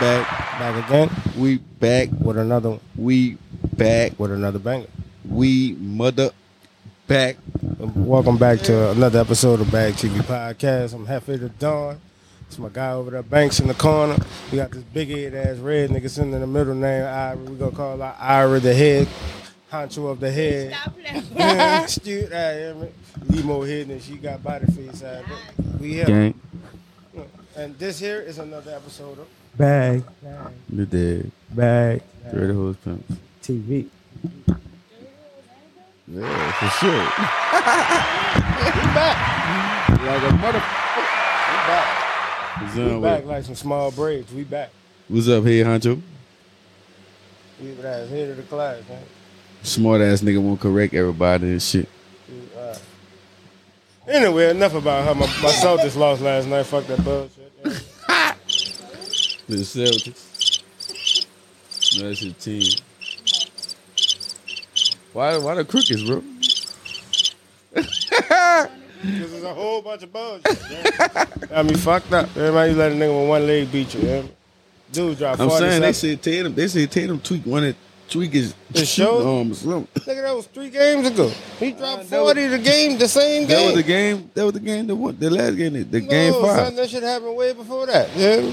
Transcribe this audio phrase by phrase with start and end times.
[0.00, 0.58] Back, back.
[0.58, 2.08] back again We back.
[2.20, 3.36] with another We
[3.76, 4.18] back.
[4.18, 4.86] with another banger.
[5.28, 6.30] We mother
[7.06, 7.36] back.
[7.78, 10.94] Welcome back to another episode of Bag TV Podcast.
[10.94, 12.00] I'm Hefe the Dawn.
[12.46, 14.16] It's my guy over there, Banks in the corner.
[14.50, 17.36] We got this big head ass red nigga sitting in the middle name, Ira.
[17.36, 19.06] We gonna call her Ira the head,
[19.70, 20.72] honcho of the head.
[20.74, 21.26] Stop playing.
[21.36, 22.88] Yeah, Stupid, I hear me.
[23.28, 25.24] Limo head and she got body face out.
[25.78, 26.06] We here.
[26.06, 26.40] Gang.
[27.56, 29.26] And this here is another episode of
[29.60, 30.02] Bag,
[30.72, 31.30] You dead.
[31.50, 33.12] Bag, Dirty Hose Pimps.
[33.42, 33.86] TV.
[36.08, 37.08] Yeah, for sure.
[38.70, 39.88] We back.
[40.00, 40.58] like a mother.
[40.58, 42.62] We back.
[42.62, 44.32] What's, We up, back with- like some small braids.
[44.32, 44.70] We back.
[45.08, 46.00] What's up, hey Honcho?
[47.60, 49.02] We ass head of the class, man.
[49.62, 51.86] Smart ass nigga won't correct everybody and shit.
[52.56, 52.76] Uh,
[54.08, 55.14] Anyway, enough about her.
[55.14, 56.64] My, my just lost last night.
[56.64, 57.84] Fuck that bullshit.
[59.50, 59.56] Yeah.
[59.56, 60.62] The Celtics.
[62.00, 62.78] No, that's your team.
[65.12, 66.22] Why, why the crickets, bro?
[69.02, 70.58] This is a whole bunch of bullshit.
[70.70, 71.24] Yeah.
[71.52, 72.28] I mean, fucked up.
[72.36, 74.00] Everybody, you let a nigga with one leg beat you.
[74.02, 74.22] Yeah.
[74.92, 76.54] Dude dropped I'm saying they said Tatum.
[76.54, 77.76] They said Tatum tweak one of
[78.08, 79.24] tweak his It showed?
[79.38, 80.02] arm or something.
[80.02, 81.28] Nigga, that was three games ago.
[81.58, 83.56] He dropped Uh, that was- 40 the game, the same game.
[83.56, 84.30] That was the game.
[84.34, 84.86] That was the game.
[84.86, 85.16] That won.
[85.18, 85.72] The last game.
[85.72, 88.08] The, the no, game son, that shit happened way before that.
[88.16, 88.52] Yeah.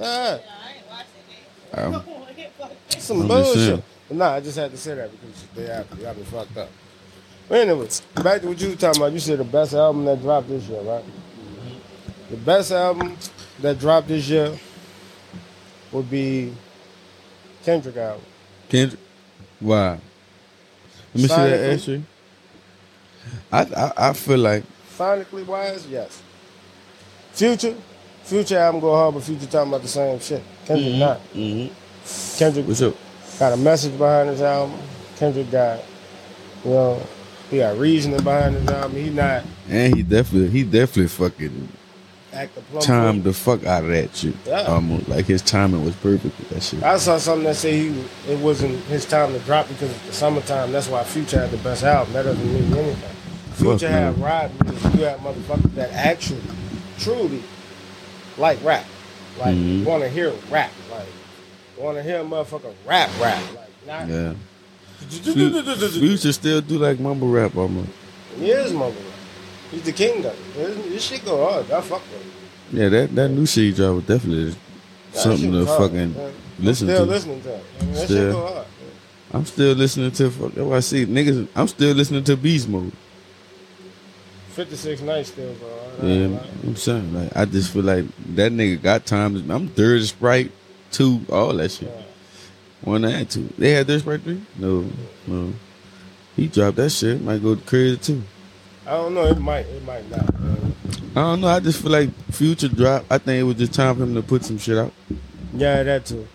[0.00, 0.40] All right.
[0.40, 1.94] I ain't watching Um,
[2.38, 3.02] it.
[3.02, 3.68] Some I'm just saying.
[3.70, 3.84] bullshit.
[4.08, 5.96] But nah, I just had to say that because they have to.
[5.96, 6.68] Got me fucked up.
[7.48, 7.88] But anyway,
[8.22, 9.12] back to what you were talking about.
[9.12, 11.04] You said the best album that dropped this year, right?
[12.30, 13.16] The best album
[13.60, 14.58] that dropped this year
[15.92, 16.54] would be
[17.64, 18.24] Kendrick album.
[18.68, 19.00] Kendrick.
[19.60, 19.98] Why?
[21.12, 22.02] Let me see that answer.
[23.52, 24.64] I, I I feel like
[24.96, 26.22] Sonically wise, yes.
[27.32, 27.74] Future,
[28.24, 30.42] Future album go hard, but Future talking about the same shit.
[30.64, 31.20] Kendrick not.
[31.34, 32.38] mm-hmm.
[32.38, 32.94] Kendrick what's up.
[33.38, 34.78] got a message behind his album.
[35.16, 35.80] Kendrick got,
[36.64, 37.02] you know,
[37.50, 38.96] he got reasoning behind his album.
[38.96, 41.68] He not And he definitely he definitely fucking
[42.32, 44.34] act the timed the fuck out of that shit.
[44.46, 44.62] Yeah.
[44.62, 46.82] Almost like his timing was perfect with that shit.
[46.82, 50.12] I saw something that say he it wasn't his time to drop because it's the
[50.14, 50.72] summertime.
[50.72, 52.14] That's why Future had the best album.
[52.14, 53.10] That doesn't mean anything.
[53.52, 53.94] Future no.
[53.94, 56.40] had ride because you have motherfuckers that actually,
[56.98, 57.42] truly,
[58.38, 58.84] like rap,
[59.38, 59.84] like Mhm.
[59.84, 61.06] want to hear rap, like
[61.78, 64.08] want to hear a motherfucker rap, rap, like not.
[64.08, 64.34] Yeah.
[65.10, 67.90] Future still do like mumble rap almost.
[68.38, 69.18] He is mumble rap.
[69.70, 70.90] He's the king of it.
[70.90, 71.70] This, shit go hard.
[71.70, 72.80] I fuck with him.
[72.80, 74.50] Yeah, that that new shit drop was definitely
[75.12, 76.32] That something to hard, fucking man.
[76.58, 77.10] listen I'm still to.
[77.12, 77.64] listening to it.
[77.80, 78.16] I mean, that Still.
[78.18, 78.66] shit go hard.
[79.32, 80.58] I'm still listening to fuck.
[80.72, 81.48] I see niggas.
[81.56, 82.92] I'm still listening to Beast Mode.
[84.50, 85.50] 56 nights still.
[85.50, 86.42] I Yeah.
[86.64, 89.50] I'm saying like I just feel like that nigga got time.
[89.50, 90.50] I'm third Sprite
[90.90, 91.90] two, all that shit.
[92.82, 93.48] One and two.
[93.58, 94.42] They had their Sprite three?
[94.56, 94.88] No,
[95.26, 95.52] no.
[96.36, 97.22] He dropped that shit.
[97.22, 98.22] Might go crazy too.
[98.86, 99.24] I don't know.
[99.26, 99.66] It might.
[99.66, 100.40] It might not.
[100.40, 100.74] Man.
[101.16, 101.48] I don't know.
[101.48, 103.04] I just feel like Future drop.
[103.08, 104.92] I think it was just time for him to put some shit out.
[105.54, 106.26] Yeah, that too.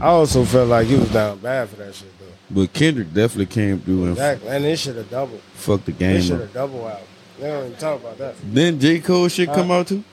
[0.00, 2.26] I also felt like he was down bad for that shit though.
[2.50, 4.48] But Kendrick definitely came through and Exactly.
[4.48, 5.40] And this should have doubled.
[5.54, 7.00] Fuck the This game should have double out.
[7.42, 8.36] They don't even talk about that.
[8.44, 10.04] Then J Cole shit come out too.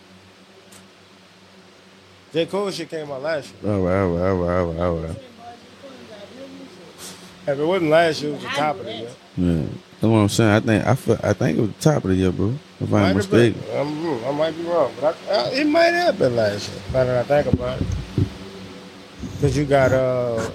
[2.33, 2.47] J.
[2.47, 3.71] Cole shit came out last year.
[3.71, 5.15] All right, all right.
[7.45, 9.09] If it wasn't last year, it was the top of the year.
[9.37, 10.49] Yeah, that's what I'm saying.
[10.49, 12.55] I think I feel, I think it was the top of the year, bro.
[12.79, 13.61] If I'm mistaken.
[13.75, 16.81] I'm- I might be wrong, but I, uh, it might have been last year.
[16.93, 17.87] Now that I think about it,
[19.35, 20.49] because you got uh,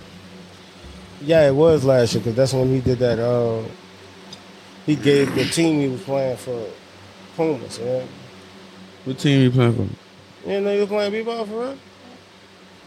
[1.23, 3.21] yeah, it was last year because that's when he did that.
[3.21, 3.63] Uh,
[4.87, 6.67] he gave the team he was playing for
[7.37, 7.79] Pumas.
[7.79, 8.05] Yeah,
[9.05, 10.51] What team you playing for?
[10.51, 11.79] you know he was playing b-ball for real.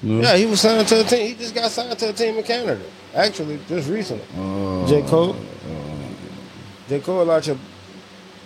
[0.04, 0.22] No?
[0.22, 1.28] Yeah, he was signed to a team.
[1.28, 2.84] He just got signed to a team in Canada.
[3.16, 4.24] Actually, just recently.
[4.38, 5.02] Uh, J.
[5.02, 5.36] Cole?
[6.88, 7.00] J.
[7.00, 7.58] Cole out here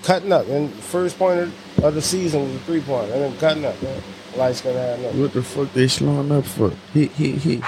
[0.03, 0.47] cutting up.
[0.47, 3.11] And first point of, of the season was a three pointer.
[3.13, 4.01] And then cutting up, man.
[4.37, 5.21] Light skin ass nigga.
[5.21, 6.71] What the fuck they slowing up for?
[6.93, 7.61] He, he, he, he.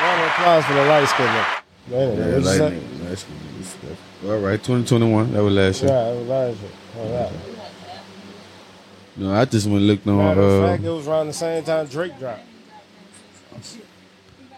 [0.00, 1.59] Round of applause for the light skin
[1.90, 1.90] nigga.
[1.90, 2.58] But anyway, Yeah, what you say?
[2.60, 3.00] lightning.
[3.04, 5.32] That's, that's, all right, 2021.
[5.32, 5.90] That was last year.
[5.90, 6.70] Yeah, it was last year.
[6.98, 7.32] All right.
[9.16, 10.16] No, I just went and looked on.
[10.18, 12.42] Matter of fact, Uh, it was around the same time Drake dropped.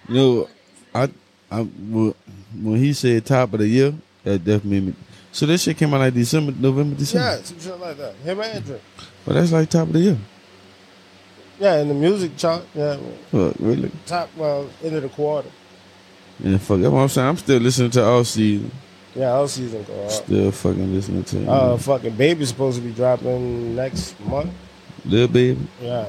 [0.08, 0.48] You know,
[0.94, 1.08] I,
[1.50, 3.94] I when he said top of the year,
[4.24, 4.94] that definitely made me.
[5.32, 7.24] So this shit came out like December, November, December.
[7.38, 8.14] Yeah, some shit like that.
[8.16, 8.80] Him and Drake.
[9.24, 10.18] But that's like top of the year.
[11.58, 12.64] Yeah, in the music chart.
[12.74, 12.98] Yeah,
[13.30, 13.90] Fuck, really?
[14.06, 15.48] top well end of the quarter.
[16.44, 17.28] And fuck, that's what I'm saying.
[17.28, 18.70] I'm still listening to Off-Season.
[19.14, 20.10] Yeah, Off-Season go out.
[20.10, 24.50] Still fucking listening to Uh, fucking baby's supposed to be dropping next month.
[25.04, 25.66] Little Baby.
[25.80, 26.06] Yeah,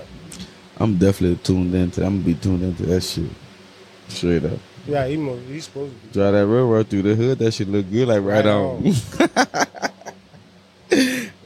[0.77, 2.01] I'm definitely tuned into.
[2.05, 3.29] I'm gonna be tuned into that shit.
[4.07, 4.59] Straight up.
[4.87, 6.13] yeah, he mo- he's supposed to be.
[6.13, 7.39] Drive that railroad through the hood.
[7.39, 8.83] That shit look good, like right, Right on.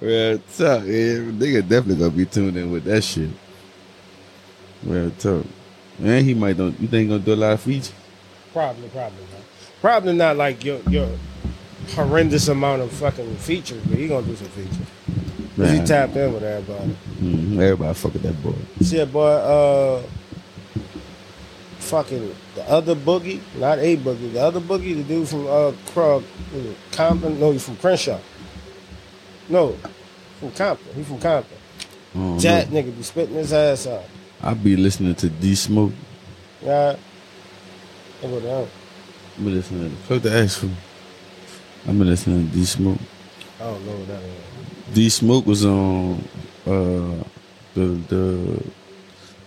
[0.01, 1.23] Real talk, yeah.
[1.33, 3.29] Nigga definitely gonna be tuned in with that shit.
[4.83, 5.45] Real talk.
[5.97, 6.79] Man, he might don't.
[6.79, 7.93] You think he gonna do a lot of features?
[8.53, 9.41] Probably, probably not.
[9.81, 11.09] Probably not like your your
[11.95, 14.77] horrendous amount of fucking features, but he gonna do some features.
[15.55, 16.95] 'Cause he tapped in with everybody.
[17.19, 18.53] Mhm, Everybody fuck with that boy.
[18.81, 20.01] See that boy, uh,
[21.79, 26.23] fucking the other boogie, not a boogie, the other boogie, the dude from uh Krug,
[26.53, 27.39] was it Compton.
[27.39, 28.19] No, he's from Crenshaw.
[29.49, 29.75] No,
[30.39, 30.93] from Compton.
[30.95, 31.57] He from Compton.
[32.13, 32.81] I don't That know.
[32.83, 34.03] nigga be spitting his ass out.
[34.41, 35.93] I be listening to D Smoke.
[36.63, 36.95] Yeah.
[38.23, 38.67] I go down.
[39.37, 40.75] I be listening to fuck the ass for me.
[41.83, 42.97] I been listening to D Smoke.
[43.59, 44.93] I don't know what that is.
[44.95, 46.23] D Smoke was on
[46.65, 47.23] uh
[47.75, 48.63] the the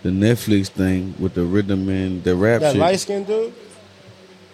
[0.03, 2.79] the Netflix thing with the rhythm and the rap That shit.
[2.81, 3.53] light skinned dude?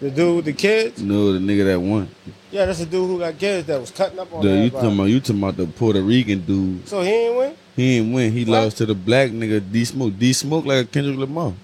[0.00, 1.00] The dude with the kids?
[1.02, 2.08] no, the nigga that won.
[2.50, 4.82] Yeah, that's the dude who got kids that was cutting up on The, you everybody.
[4.82, 6.88] talking about you talking about the Puerto Rican dude.
[6.88, 7.56] So he ain't win?
[7.76, 8.32] He didn't win.
[8.32, 8.62] He What?
[8.64, 10.18] lost to the black nigga D Smoke.
[10.18, 11.54] D Smoke like a Kendrick Lamar.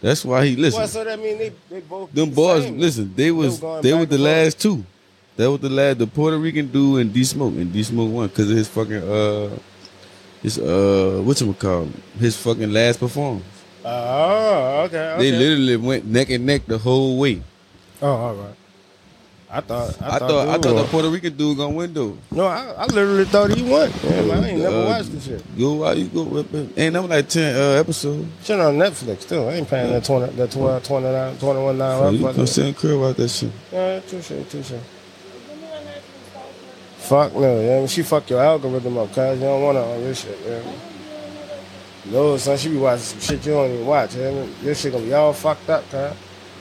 [0.00, 0.78] That's why he listen.
[0.80, 2.78] Well, so that mean they, they both Them the boys, same.
[2.78, 4.84] listen, they was they were the last two.
[5.36, 8.28] That was the last, the Puerto Rican dude and D Smoke, and D Smoke won
[8.28, 9.50] because of his fucking uh,
[10.42, 13.44] his uh, what you call his fucking last performance.
[13.84, 15.12] Oh, okay.
[15.12, 15.30] okay.
[15.30, 17.42] They literally went neck and neck the whole way.
[18.02, 18.54] Oh, all right.
[19.50, 20.84] I thought I, I, thought I dude thought the.
[20.90, 22.18] Puerto Rican dude gonna win though.
[22.30, 23.90] No, I, I literally thought he won.
[24.04, 25.58] Man, I ain't never Uh, watched this shit.
[25.58, 26.78] Go out, you go rip it.
[26.78, 28.28] Ain't that was like ten uh, episodes.
[28.44, 29.42] Shit on Netflix too.
[29.44, 32.46] I ain't paying that 20, that 12, 29, 21 So you fuck come it.
[32.48, 33.50] sit and curl about that shit.
[33.72, 34.72] Yeah, touche, touche.
[36.98, 37.86] Fuck no, yeah.
[37.86, 40.60] She fuck your algorithm up, cuz you don't want her on your shit, yeah.
[42.06, 44.14] No, son, she be watching some shit you don't even watch.
[44.14, 44.44] Yeah?
[44.62, 46.12] Your shit gonna be all fucked up, cuz.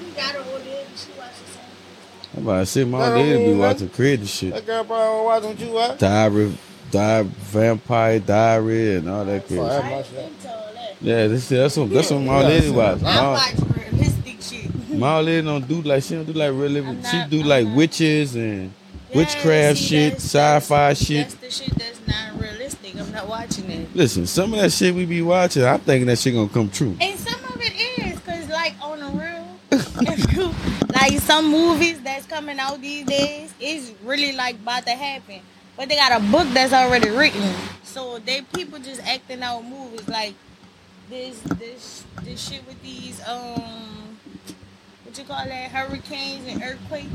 [0.06, 2.27] You got her over there and she watches something.
[2.38, 4.54] I'm about to say my That don't lady be watching crazy shit.
[4.54, 5.98] That girl probably don't watch what you watch.
[6.00, 6.58] Diary,
[6.92, 9.56] Diary, Vampire Diary, and all that crazy.
[9.64, 9.72] Shit.
[9.72, 10.44] I I ain't that.
[10.44, 10.96] that.
[11.02, 13.04] Yeah, this, that's what that's what my Yeah, lady see, watch.
[13.04, 14.90] I My, watch realistic shit.
[15.00, 16.98] my lady don't do like she don't do like real living.
[16.98, 17.76] I'm She not- do I'm like not.
[17.78, 18.72] witches and
[19.10, 21.30] Yeah, witchcraft see, shit, that's- sci-fi that's- shit.
[21.30, 22.96] That's the shit that's not realistic.
[23.00, 23.96] I'm not watching it.
[23.96, 26.96] Listen, some of that shit we be watching, I'm thinking that shit gonna come true.
[27.02, 27.74] And some of it
[28.06, 30.54] is, cause like on the real, if you
[30.94, 35.42] like some movies that's coming out these days, it's really like about to happen.
[35.76, 37.54] But they got a book that's already written,
[37.84, 40.34] so they people just acting out movies like
[41.10, 44.18] this, this, this shit with these um,
[45.04, 47.08] what you call that, hurricanes and earthquakes.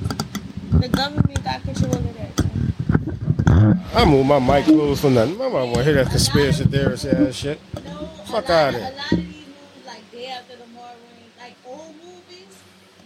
[0.73, 3.79] The government got control of that.
[3.95, 5.37] I move my mic close for nothing.
[5.39, 7.61] My mama wanna hear that conspiracy theorist ass shit.
[7.85, 8.93] No, Fuck out of here.
[8.97, 10.95] lot of these movies, like Day After Tomorrow,
[11.39, 12.47] like old movies,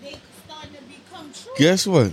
[0.03, 0.17] they
[0.47, 1.43] starting to become true.
[1.57, 2.13] Guess what?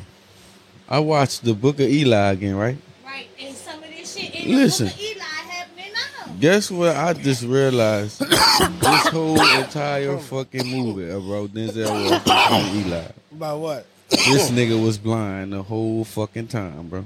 [0.88, 2.78] I watched the Book of Eli again, right?
[3.06, 4.88] Right, and some of this shit in Listen.
[4.88, 6.34] the book of Eli happening now.
[6.40, 6.96] Guess what?
[6.96, 11.90] I just realized this whole entire fucking movie about Denzel
[12.26, 13.04] Washington Eli.
[13.32, 13.86] About what?
[14.10, 17.06] This nigga was blind the whole fucking time, bro.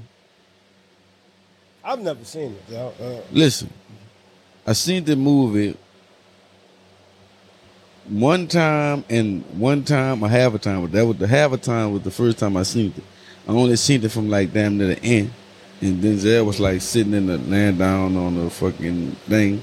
[1.82, 2.72] I've never seen it.
[2.72, 2.92] yo.
[3.00, 3.70] Uh, Listen,
[4.66, 5.74] I seen the movie
[8.08, 11.58] one time and one time a half a time, but that was the half a
[11.58, 13.02] time was the first time I seen it.
[13.46, 15.32] I only seen it from like damn near the end.
[15.80, 19.62] And Denzel was like sitting in the laying down on the fucking thing,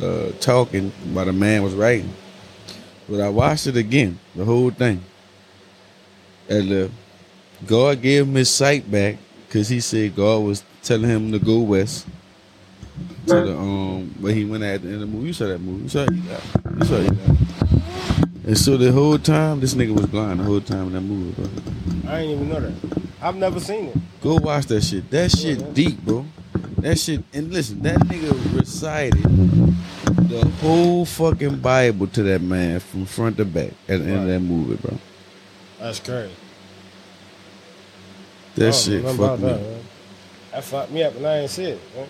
[0.00, 2.12] uh, talking while the man was writing.
[3.08, 5.02] But I watched it again, the whole thing.
[6.48, 6.88] And uh,
[7.66, 11.60] God gave him his sight back because he said God was telling him to go
[11.60, 12.06] west
[13.26, 15.28] to the um where he went at the end of the movie.
[15.28, 15.82] You saw that movie.
[15.84, 16.40] You saw Eli.
[16.78, 17.36] You saw Eli.
[18.46, 21.32] And so the whole time this nigga was blind the whole time in that movie,
[21.42, 22.10] bro.
[22.10, 22.72] I ain't even know that.
[23.20, 23.96] I've never seen it.
[24.22, 25.10] Go watch that shit.
[25.10, 25.66] That shit Yeah.
[25.74, 26.24] deep, bro.
[26.78, 29.22] That shit and listen, that nigga recited
[30.28, 34.26] the whole fucking Bible to that man from front to back at the end of
[34.28, 34.96] that movie, bro.
[35.80, 36.32] That's crazy.
[38.54, 39.48] That shit fucked me.
[39.48, 39.80] that, man.
[40.52, 41.80] That fucked me up and I ain't see it.
[41.94, 42.06] man.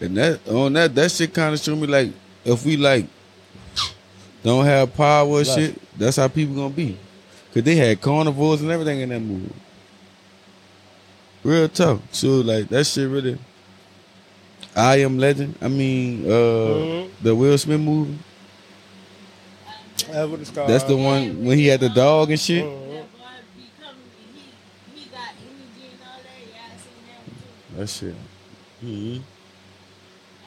[0.00, 2.12] And that on that that shit kind of showed me like
[2.44, 3.06] if we like
[4.42, 6.96] don't have power shit, that's how people gonna be.
[7.54, 9.52] Cause they had carnivores and everything in that movie.
[11.42, 12.00] Real tough.
[12.12, 13.38] So like that shit really.
[14.76, 15.56] I am legend.
[15.62, 17.10] I mean, uh, Mhm.
[17.22, 18.18] the Will Smith movie.
[20.10, 20.68] That's what it's called.
[20.68, 22.62] That's the one when he had the dog and shit.
[22.62, 22.68] Mhm.
[22.68, 23.26] That boy
[23.56, 23.96] become
[24.34, 26.38] he he got energy and all that.
[26.52, 27.80] Yeah, I seen that one too.
[27.80, 28.14] That shit.
[28.82, 29.18] hmm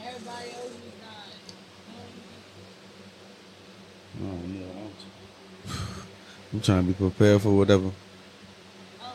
[0.06, 1.28] Everybody else was not.
[4.22, 4.66] Oh yeah.
[5.70, 5.74] I'm,
[6.54, 7.92] I'm trying to be prepared for whatever.
[9.02, 9.14] Oh,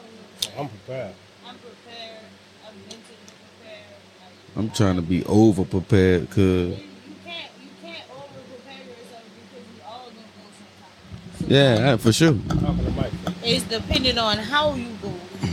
[0.59, 1.15] I'm prepared.
[1.47, 2.25] I'm prepared.
[2.67, 3.19] I'm mentally
[3.61, 3.97] prepared.
[4.21, 6.77] Like, I'm trying to be over prepared cause You, you
[7.25, 11.39] can't you can't over prepare yourself because we all gonna go sometimes.
[11.39, 12.35] So yeah, for sure.
[12.49, 13.13] Talking to Mike.
[13.43, 15.13] It's depending on how you go,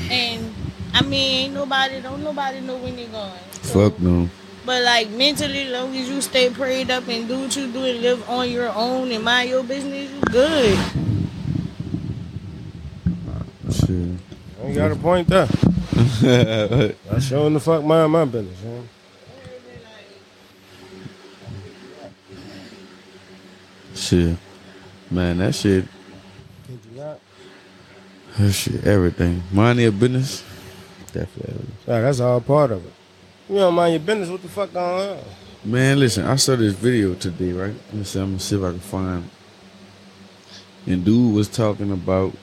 [0.10, 0.54] and
[0.94, 3.32] I mean, nobody don't nobody know when you're going.
[3.64, 4.30] So, Fuck no.
[4.66, 8.02] But like mentally, long as you stay prayed up and do what you do and
[8.02, 10.78] live on your own and mind your business, you good.
[13.72, 14.68] Shit.
[14.68, 15.48] You got a point there.
[17.12, 18.88] I'm showing the fuck mind my business, man.
[24.12, 24.38] shit.
[25.10, 25.86] Man, that shit.
[26.68, 27.20] Did you not?
[28.38, 29.44] That shit, everything.
[29.52, 30.44] Mind your business.
[31.14, 31.66] Definitely.
[31.88, 32.94] Yeah, that's all part of it.
[33.52, 34.30] You don't mind your business.
[34.30, 35.24] What the fuck going on?
[35.66, 37.76] Man, listen, I saw this video today, right?
[37.88, 39.30] Let me see, I'm gonna see if I can find.
[40.88, 42.34] And dude was talking about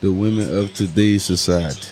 [0.00, 1.88] the women of today's society.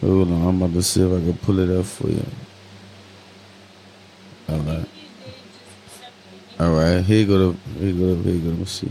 [0.00, 2.26] Hold on, I'm about to see if I can pull it up for you.
[4.48, 4.88] All right,
[6.58, 7.00] all right.
[7.04, 7.52] Here go.
[7.52, 8.16] To, here go.
[8.16, 8.48] To, here go.
[8.48, 8.90] Let me see.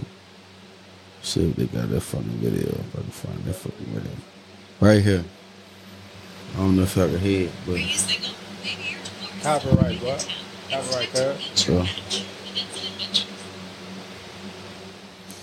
[1.21, 2.69] See if they got that fucking video.
[2.69, 4.11] If I can find that fucking video.
[4.79, 5.25] Right here.
[6.53, 7.79] I don't know if I can hear it, but.
[9.41, 10.27] Copyright, what?
[10.69, 11.51] Copyright, cuz.
[11.55, 11.85] So.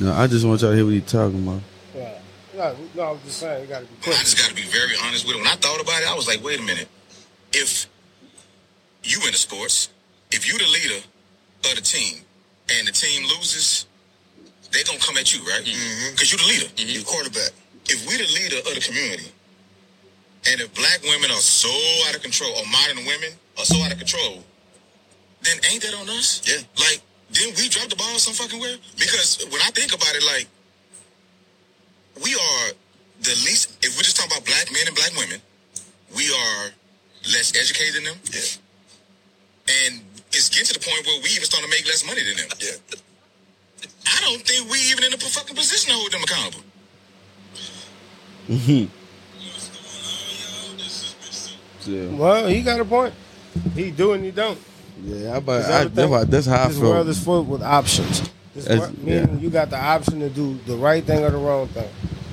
[0.00, 1.62] No, I just want y'all to hear what he talking about.
[1.95, 2.19] Yeah.
[2.55, 4.95] No, no, I was just saying, you gotta be I just got to be very
[5.05, 5.38] honest with it.
[5.38, 6.88] When I thought about it, I was like, wait a minute.
[7.53, 7.87] If
[9.03, 9.91] you in the sports,
[10.31, 11.05] if you the leader
[11.65, 12.21] of the team
[12.71, 13.87] and the team loses,
[14.71, 15.65] they going to come at you, right?
[15.65, 16.12] Mm-hmm.
[16.12, 16.67] Because you the leader.
[16.67, 16.88] Mm-hmm.
[16.88, 17.50] You the quarterback.
[17.87, 19.33] If we the leader of the community,
[20.47, 21.71] and if black women are so
[22.09, 24.45] out of control, or modern women are so out of control,
[25.42, 26.42] then ain't that on us?
[26.47, 26.62] Yeah.
[26.78, 27.00] Like,
[27.33, 28.76] didn't we drop the ball some fucking where?
[28.99, 30.49] Because when I think about it, like,
[32.23, 32.73] we are
[33.23, 35.40] the least if we're just talking about black men and black women,
[36.16, 36.71] we are
[37.35, 38.18] less educated than them.
[38.33, 38.40] Yeah.
[39.85, 40.00] And
[40.33, 42.49] it's getting to the point where we even starting to make less money than them.
[42.59, 42.78] Yeah.
[44.07, 46.64] I don't think we even in a fucking position to hold them accountable.
[48.49, 48.98] Mm-hmm.
[51.88, 53.14] Yeah, Well, he got a point.
[53.75, 54.59] He do and he don't.
[55.02, 55.40] yeah.
[55.40, 56.68] But I, that's, why, that's how I feel.
[56.68, 58.30] This world is full with options.
[58.54, 59.40] This world, meaning yeah.
[59.40, 61.88] you got the option to do the right thing or the wrong thing.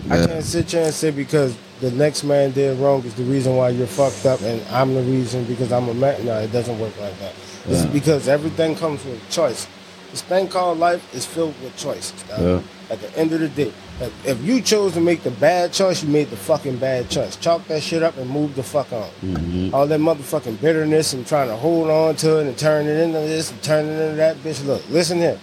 [0.09, 3.55] I can't sit here and say because the next man did wrong is the reason
[3.55, 6.25] why you're fucked up, and I'm the reason because I'm a man.
[6.25, 7.33] No, it doesn't work like that.
[7.67, 7.91] It's Yeah.
[7.91, 9.67] because everything comes with choice.
[10.15, 12.13] This thing called life is filled with choices.
[12.29, 12.62] Yeah.
[12.89, 16.01] At the end of the day, if- if you chose to make the bad choice,
[16.03, 17.36] you made the fucking bad choice.
[17.36, 19.10] Chalk that shit up and move the fuck on.
[19.22, 19.74] Mhm.
[19.74, 23.19] All that motherfucking bitterness and trying to hold on to it and turn it into
[23.19, 24.41] this and turn it into that.
[24.41, 25.38] Bitch, look, listen here.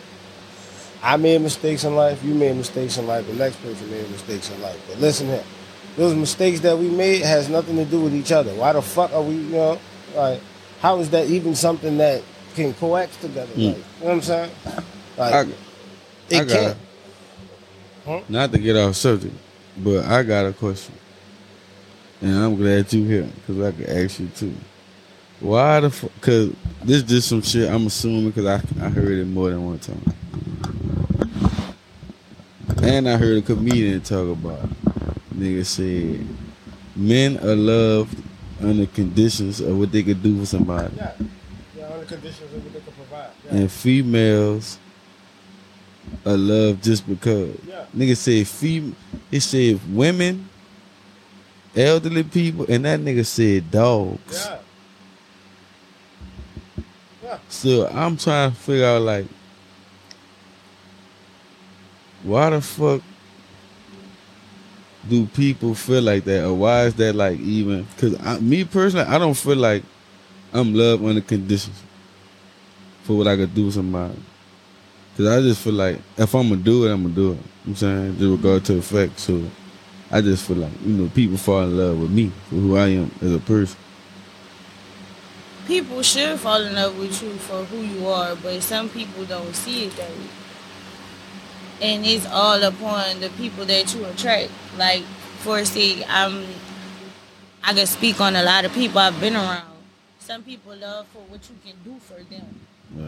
[1.03, 2.21] I made mistakes in life.
[2.25, 3.27] You made mistakes in life.
[3.27, 4.79] The next person made mistakes in life.
[4.89, 5.45] But listen here.
[5.99, 8.55] Those mistakes that we made has nothing to do with each other.
[8.55, 9.79] Why the fuck are we, you know,
[10.17, 10.41] like,
[10.81, 12.23] how is that even something that
[12.55, 13.53] can coax together?
[13.55, 13.61] Hmm.
[13.63, 14.51] Like, you know what I'm saying?
[15.17, 15.41] Like, I,
[16.31, 16.77] it I got
[18.07, 18.31] can't.
[18.31, 19.35] not to get off subject,
[19.79, 20.95] but I got a question,
[22.21, 24.55] and I'm glad you here because I could ask you too.
[25.41, 26.13] Why the fuck?
[26.15, 26.53] Because
[26.85, 27.71] this just some shit.
[27.71, 30.03] I'm assuming because I I heard it more than one time,
[32.83, 34.65] and I heard a comedian talk about.
[34.65, 34.71] it.
[35.37, 36.27] Nigga said,
[36.95, 38.17] men are loved
[38.61, 40.95] under conditions of what they could do for somebody.
[42.03, 43.31] Yeah, conditions what they can provide.
[43.45, 43.51] Yeah.
[43.53, 44.79] and females
[46.27, 47.57] are loved just because.
[47.67, 47.85] Yeah.
[47.95, 48.97] Nigga said fem.
[49.31, 50.49] He said women,
[51.77, 54.47] elderly people, and that nigga said dogs.
[54.47, 54.59] yeah.
[57.23, 57.39] Yeah.
[57.49, 59.27] So I'm trying to figure out like,
[62.25, 63.03] why the fuck
[65.09, 67.87] do people feel like that, or why is that like even?
[67.99, 69.85] Cause me personally, I don't feel like
[70.53, 71.83] I'm loved under conditions
[73.05, 74.19] for what I could do with somebody.
[75.17, 77.35] Cause I just feel like if I'm gonna do it, I'm gonna do it.
[77.35, 79.19] You know I'm saying, just regard to fact.
[79.19, 79.43] So
[80.11, 82.89] I just feel like you know people fall in love with me for who I
[82.89, 83.79] am as a person.
[85.67, 89.55] people should fall in love with you for who you are, but some people don't
[89.55, 90.29] see it that way.
[91.81, 94.51] And it's all upon the people that you attract.
[94.77, 95.03] Like,
[95.43, 96.47] for say, I'm,
[97.65, 99.65] I can speak on a lot of people I've been around.
[100.19, 102.61] Some people love for what you can do for them.
[102.97, 103.05] Yeah.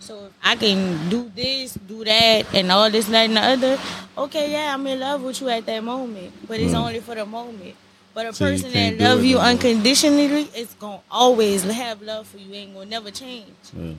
[0.00, 3.78] So if I can do this, do that, and all this, that, and the other,
[4.16, 6.32] okay, yeah, I'm in love with you at that moment.
[6.46, 6.78] But it's Right.
[6.80, 7.74] only for the moment.
[8.14, 9.50] But a So person that love you no more.
[9.50, 12.54] unconditionally, it's gonna always have love for you.
[12.54, 13.46] Ain't gonna never change.
[13.76, 13.92] Yeah.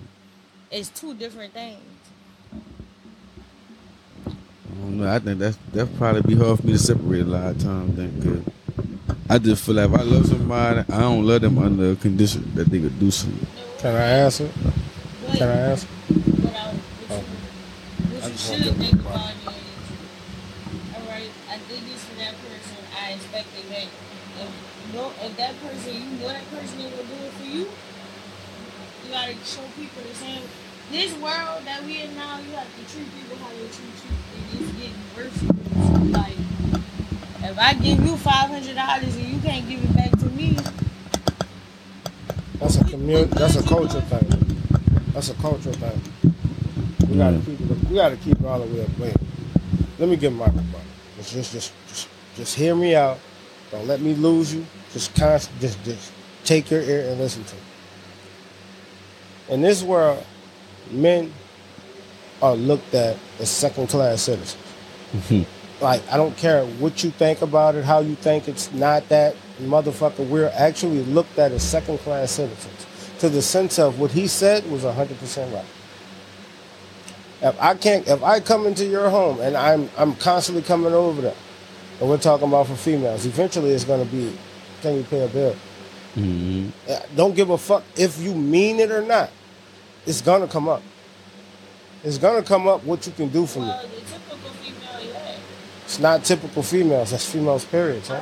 [0.71, 1.79] It's two different things.
[4.25, 5.11] I don't know.
[5.13, 7.95] I think that's that probably be hard for me to separate a lot of times.
[7.95, 8.53] Then, cause
[9.29, 12.51] I just feel like if I love somebody, I don't love them under a condition
[12.55, 13.47] that they could do something.
[13.79, 14.49] Can I answer?
[15.29, 15.87] But, Can I ask?
[15.87, 16.15] Oh.
[16.41, 17.15] but I, what Oh.
[17.15, 19.45] you, what I you just want should to- think about is,
[20.97, 22.77] all right, I did this for that person.
[22.97, 23.87] I expect it back.
[24.41, 24.49] If,
[24.93, 27.61] no, if that person, you know that person ain't gonna do it for you,
[29.05, 30.41] you gotta show people the same.
[30.91, 34.13] This world that we in now, you have to treat people how they treat you.
[34.33, 35.37] And it's getting worse.
[35.37, 36.37] So, like,
[37.51, 40.57] if I give you five hundred dollars and you can't give it back to me,
[42.59, 43.31] That's a community.
[43.37, 44.48] That's a culture thing.
[45.13, 46.01] That's a cultural thing.
[47.09, 47.89] We gotta keep it.
[47.89, 48.99] We gotta keep it all the way up.
[48.99, 49.15] Wait.
[49.97, 50.81] Let me give my rebuttal.
[51.17, 53.19] Just, just, just, just, just hear me out.
[53.71, 54.65] Don't let me lose you.
[54.93, 56.11] Just, const, just, just
[56.43, 57.61] take your ear and listen to me.
[59.49, 60.23] In this world,
[60.91, 61.33] men
[62.41, 65.47] are looked at as second-class citizens.
[65.81, 69.35] like I don't care what you think about it, how you think it's not that
[69.59, 70.27] motherfucker.
[70.27, 72.85] We're actually looked at as second class citizens
[73.19, 75.65] to the sense of what he said was hundred percent right.
[77.41, 81.21] If I can't, if I come into your home and I'm I'm constantly coming over
[81.21, 81.35] there,
[81.99, 84.37] and we're talking about for females, eventually it's gonna be,
[84.81, 85.55] can you pay a bill?
[86.15, 86.69] Mm-hmm.
[86.91, 89.29] Uh, Don't give a fuck if you mean it or not.
[90.05, 90.81] It's gonna come up.
[92.03, 93.67] It's gonna come up what you can do for me.
[93.67, 95.35] well, the typical female, yeah.
[95.83, 97.11] It's not typical females.
[97.11, 98.05] That's females, period.
[98.07, 98.21] Huh?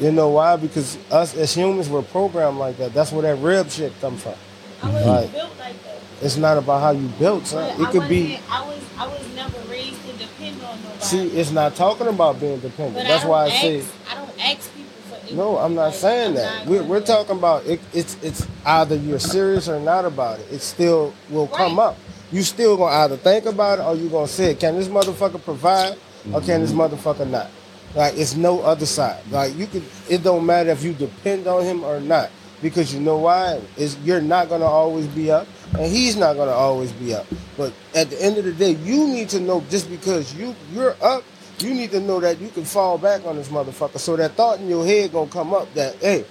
[0.00, 0.04] I.
[0.04, 0.56] You know why?
[0.56, 2.94] Because us as humans, we're programmed like that.
[2.94, 4.34] That's where that rib shit come from.
[4.82, 5.32] I wasn't Right.
[5.32, 5.98] built like that.
[6.22, 7.64] It's not about how you built, son.
[7.78, 8.38] I It could be.
[8.50, 11.00] I was I was never raised to depend on nobody.
[11.04, 12.96] See, it's not talking about being dependent.
[12.96, 13.82] but That's I why I ask, say.
[14.10, 15.36] I don't ask people for anything.
[15.36, 16.58] No, I'm not Like, saying I'm that.
[16.60, 20.46] not We're, we're talking about it, it's it's either you're serious or not about it.
[20.52, 21.96] It still will come up.
[22.32, 25.96] You still gonna either think about it or you gonna say, can this motherfucker provide
[26.32, 27.50] or can this motherfucker not?
[27.94, 29.22] Like it's no other side.
[29.30, 29.84] Like you could.
[30.08, 32.30] It don't matter if you depend on him or not
[32.60, 33.60] because you know why?
[33.76, 35.46] Is you're not gonna always be up
[35.78, 37.26] and he's not gonna always be up.
[37.56, 40.96] But at the end of the day, you need to know just because you you're
[41.02, 41.22] up.
[41.60, 43.98] You need to know that you can fall back on this motherfucker.
[43.98, 46.24] So that thought in your head gonna come up that, hey,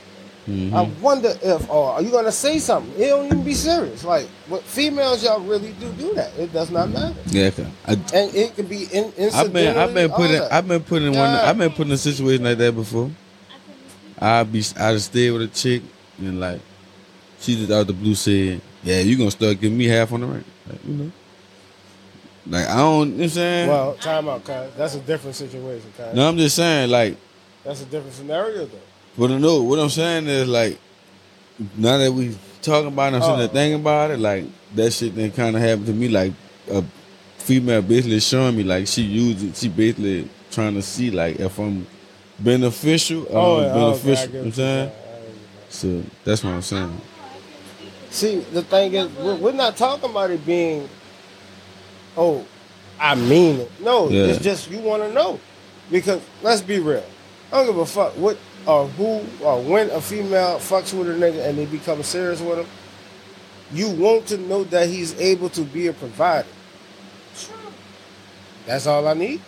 [0.48, 0.76] Mm-hmm.
[0.76, 2.94] I wonder if, or are you gonna say something?
[3.02, 4.04] It don't even be serious.
[4.04, 6.38] Like, what females y'all really do do that.
[6.38, 9.94] It does not matter, Yeah, 'cause I, and it can be in, I've been I've
[9.94, 10.42] been all put in.
[10.44, 13.10] I've been put in one I've been put in a situation like that before.
[13.50, 14.24] I couldn't.
[14.24, 15.82] I be I just stayed with a chick
[16.20, 16.60] and like
[17.40, 20.28] she just out the blue said, "Yeah, you gonna start giving me half on the
[20.28, 21.12] rent." Like, you know,
[22.48, 23.12] like I don't.
[23.12, 23.70] You know what I'm saying?
[23.70, 24.72] Well, time out, cuz.
[24.78, 26.14] That's a different situation, cuz.
[26.14, 27.16] no, I'm just saying like.
[27.64, 28.78] That's a different scenario, though.
[29.18, 30.80] But no, what I'm saying is like,
[31.78, 33.54] now that we talking about it, I'm sitting there Oh.
[33.54, 34.46] thinking about it, like
[34.76, 36.08] that shit then kind of happened to me.
[36.08, 36.34] Like
[36.72, 36.84] a
[37.38, 39.56] female basically showing me like she used it.
[39.56, 41.86] She basically trying to see like if I'm
[42.40, 44.28] beneficial or Oh, yeah, okay, I beneficial.
[44.28, 44.92] get you know what I'm saying?
[45.70, 47.02] So that's what I'm saying.
[48.10, 50.88] See, the thing is, we're, we're not talking about it being,
[52.16, 52.46] oh,
[53.00, 53.72] I mean it.
[53.82, 54.26] No, Yeah.
[54.26, 55.40] it's just you want to know.
[55.92, 57.04] Because let's be real.
[57.52, 61.14] I don't give a fuck what or who or when a female fucks with a
[61.14, 62.68] nigga and they become serious with him.
[63.74, 66.48] You want to know that he's able to be a provider.
[67.38, 67.56] True.
[68.66, 69.42] That's all I need.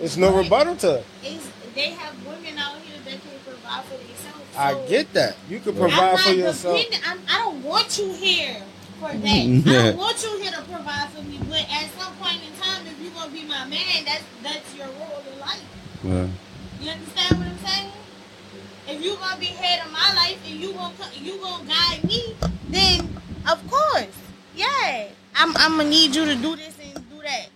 [0.00, 0.44] It's no Right.
[0.44, 1.04] rebuttal to it.
[1.24, 4.56] Is they have women out here that can provide for themselves.
[4.56, 5.36] I get that.
[5.50, 6.80] You can I'm provide not for yourself.
[7.04, 8.62] I'm, I don't want you here
[9.00, 9.16] for that.
[9.18, 11.40] I don't want you here to provide for me.
[11.48, 14.86] But at some point in time, if you're gonna be my man, that's that's your
[14.86, 15.64] role in life.
[16.04, 16.28] Well,
[16.80, 17.92] You understand what I'm saying?
[18.88, 22.34] If you gonna be head of my life and you gonna you gonna guide me,
[22.68, 23.08] then
[23.50, 24.06] of course,
[24.56, 27.48] yeah, I'm I'm gonna need you to do this and do that.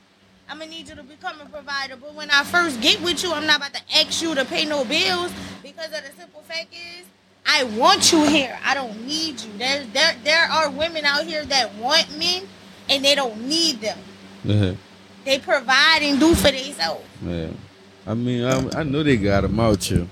[0.48, 1.96] I'm gonna need you to become a provider.
[1.96, 4.64] But when I first get with you, I'm not about to ask you to pay
[4.66, 5.32] no bills
[5.62, 7.06] because of the simple fact is
[7.46, 8.58] I want you here.
[8.64, 9.50] I don't need you.
[9.56, 12.42] There there there are women out here that want men
[12.90, 13.98] and they don't need them.
[14.44, 14.72] yeah,
[15.24, 17.04] They provide and do for themselves.
[17.24, 17.48] yeah.
[18.06, 20.06] I mean, I, I know they got them out here.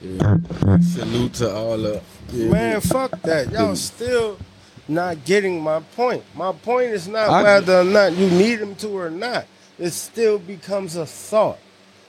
[0.00, 0.36] Yeah.
[0.80, 2.00] Salute to all the
[2.32, 3.50] Man, fuck that.
[3.52, 4.38] Y'all still
[4.86, 6.22] not getting my point.
[6.34, 9.46] My point is not I- whether or not you need him to or not.
[9.78, 11.58] It still becomes a thought.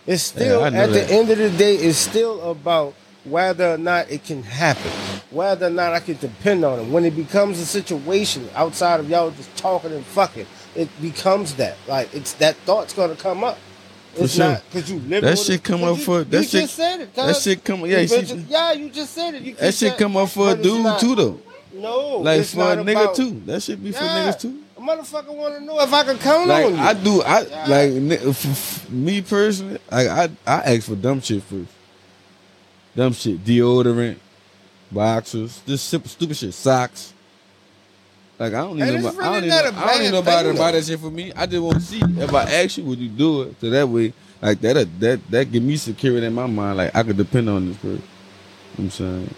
[0.08, 0.90] It's still Yeah, at that.
[0.92, 2.94] the end of the day, it's still about
[3.26, 4.92] whether or not it can happen,
[5.30, 6.92] whether or not I can depend on him.
[6.92, 11.76] When it becomes a situation outside of y'all just talking and fucking, it becomes that.
[11.88, 13.58] Like it's that thought's gonna come up.
[14.16, 14.46] For It's sure.
[14.50, 15.24] not because you live.
[15.24, 15.64] That shit it.
[15.64, 17.16] come up you, for- that shit- just said it.
[17.16, 19.58] that shit come- yeah, you see- yeah, you just said it.
[19.58, 21.40] That shit come up for a dude not- too though.
[21.74, 23.42] No, Like for a nigga about- too.
[23.46, 24.56] That should be for Yeah, niggas too.
[24.78, 26.80] A motherfucker want to know if I can count Like on you.
[26.80, 27.66] I do, I Yeah.
[27.68, 29.78] like f- f- me personally.
[29.92, 31.70] Like I, I ask for dumb shit first.
[32.96, 34.16] Dumb shit, deodorant,
[34.92, 37.14] boxers, just simple stupid shit, socks.
[38.40, 39.20] Like I don't need And it's nobody.
[39.20, 40.78] I don't really need, not no, a I don't need bad nobody to buy though.
[40.80, 41.34] that shit for me.
[41.36, 43.56] I just want to see if I ask you, would you do it?
[43.60, 46.78] So that way, like that, that that give me security in my mind.
[46.78, 47.92] Like I could depend on this person.
[47.92, 48.04] You know
[48.76, 49.36] what I'm saying,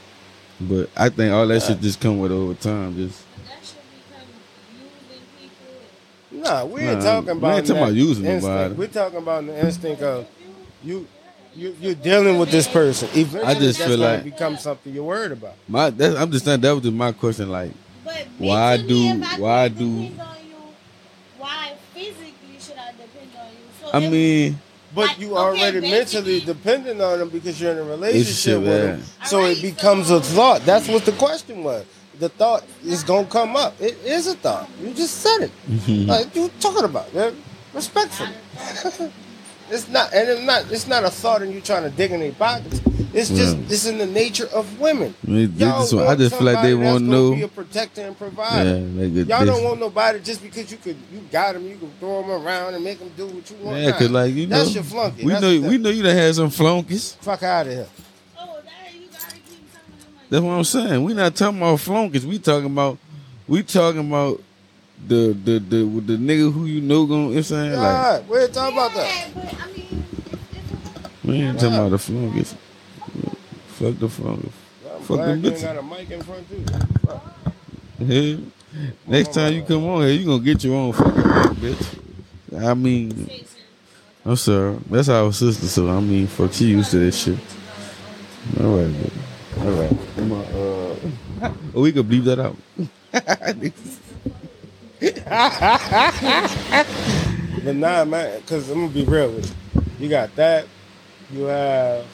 [0.61, 2.95] but I think all that shit just come with over time.
[2.95, 4.27] Just That should become
[5.09, 5.49] using
[6.29, 6.43] people.
[6.51, 8.43] nah, we ain't Nah, talking we about ain't talking about using instinct.
[8.55, 8.73] nobody.
[8.75, 10.27] We're talking about the instinct of
[10.83, 11.07] you.
[11.53, 13.09] You, you're dealing with this person.
[13.13, 15.55] Eventually, I just that's feel gonna like- become something you're worried about.
[15.67, 15.89] my.
[15.89, 17.49] That's, I'm just saying that was just my question.
[17.49, 17.80] Like But
[18.41, 20.11] Why do- I why do- you,
[21.37, 23.67] why physically should I depend on you?
[23.81, 24.59] So I if- mean,
[24.93, 28.99] But Like, you okay, already mentally dependent on them because you're in a relationship Relationship,
[28.99, 29.25] with them.
[29.25, 30.65] So Alright, it becomes so- a thought.
[30.65, 31.85] That's what the question was.
[32.19, 33.79] The thought is gonna come up.
[33.79, 34.69] It is a thought.
[34.83, 35.51] You just said it.
[35.69, 36.09] Mm-hmm.
[36.09, 37.33] like you talking about, man.
[37.73, 38.35] Respectfully.
[39.71, 42.19] it's not and it's not it's not a thought and you trying to dig in
[42.19, 42.81] their pockets.
[43.13, 43.63] It's just Yeah.
[43.69, 45.13] it's in the nature of women.
[45.27, 47.21] I mean, they Y'all just- I just feel like they somebody that's want to gonna
[47.29, 47.35] know.
[47.35, 48.69] Be a protector and provider.
[48.69, 51.75] Yeah, like Y'all this- don't want nobody just because you could you got them, you
[51.75, 53.77] can throw them around and make them do what you want.
[53.79, 55.23] Yeah, cause like you know, that's your flunky.
[55.25, 57.15] we That's know the- we know you done had some flunkies.
[57.21, 57.85] Fuck out of here.
[58.39, 59.43] Oh, that you gotta keep
[59.73, 61.03] some of them like That's what I'm saying.
[61.03, 62.25] We not talking about flunkies.
[62.25, 62.97] We talking about
[63.47, 64.41] we talking about
[65.05, 67.21] the the the with the nigga who you know going.
[67.23, 69.27] You know what I'm saying like God, we ain't talking about that.
[69.33, 72.53] But I mean, it's, it's we ain't talking about the flunkies.
[73.81, 74.51] Fuck the flunkies.
[74.93, 75.61] I'm Fuck them bitches.
[75.63, 76.63] got a mic in front too.
[77.03, 77.35] Fuck.
[77.97, 78.35] Yeah.
[79.07, 82.63] Next time you come on here, you gonna get your own fucking mic, bitch.
[82.63, 83.29] I mean,
[84.23, 84.77] I'm sorry.
[84.87, 87.39] That's our sister, so I mean, fuck, she used to this shit.
[88.59, 89.11] All right, man.
[89.61, 89.97] All right.
[90.19, 92.55] On, uh, oh, we could bleep that out.
[97.63, 100.05] But nah, man, because I'm gonna be real with you.
[100.05, 100.65] You got that.
[101.31, 102.05] You have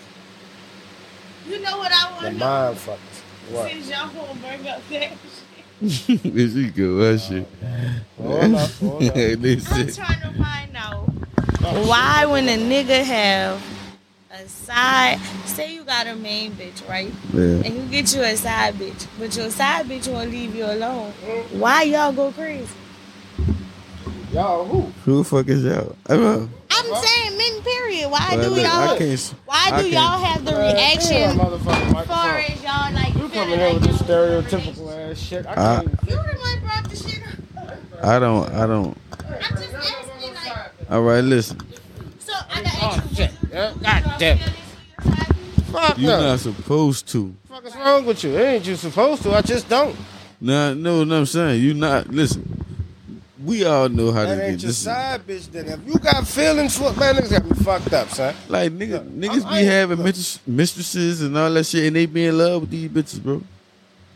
[1.49, 2.45] you know what I the want to know?
[2.45, 3.21] mind fuckers.
[3.51, 3.71] What?
[3.71, 5.11] Since y'all won't bring up that
[5.89, 6.23] shit.
[6.23, 7.47] There she go, that shit.
[8.17, 9.13] Hold up, hold up.
[9.15, 11.09] Hey, I'm trying to find out
[11.63, 13.61] oh, why when a nigga have
[14.31, 17.11] a side, say you got a main bitch, right?
[17.33, 17.41] Yeah.
[17.65, 21.11] And you get you a side bitch, but your side bitch won't leave you alone.
[21.51, 22.67] Why y'all go crazy?
[24.33, 24.81] Y'all who?
[25.05, 25.95] Who the fuck is y'all?
[26.07, 26.49] I don't know.
[26.69, 28.09] I'm saying men, period.
[28.11, 28.97] Why Well, do look, y'all?
[28.97, 32.57] can't s- Why I do can't- y'all have the Man, reaction motherfucking as far microphone.
[32.57, 33.07] as y'all like?
[33.07, 35.45] You feeling coming in like with this y'all stereotypical ass shit.
[35.47, 38.03] I I- can't You the one brought the shit up.
[38.03, 38.53] I don't.
[38.53, 38.97] I don't.
[39.27, 41.59] I'm just asking, like, All right, listen.
[42.19, 43.15] so I gotta oh, ask you.
[43.15, 43.31] shit.
[43.41, 44.37] would you- Yeah, would God y'all damn.
[44.37, 45.71] feel this for your side bitch?
[45.87, 46.21] Fuck You're no.
[46.21, 47.23] not supposed to.
[47.47, 48.37] What the fuck is wrong with you?
[48.37, 49.33] Ain't you supposed to.
[49.35, 49.95] I just don't.
[50.39, 52.09] Nah, no, no, I'm saying you're not.
[52.09, 52.56] Listen,
[53.43, 54.77] we all know how That to ain't get your this.
[54.77, 55.51] side bitch.
[55.51, 58.33] Then if you got feelings for man, niggas got me fucked up, son.
[58.47, 60.05] Like niggas, Look, niggas I- be I- having look.
[60.05, 63.41] mistress, mistresses and all that shit, and they be in love with these bitches, bro.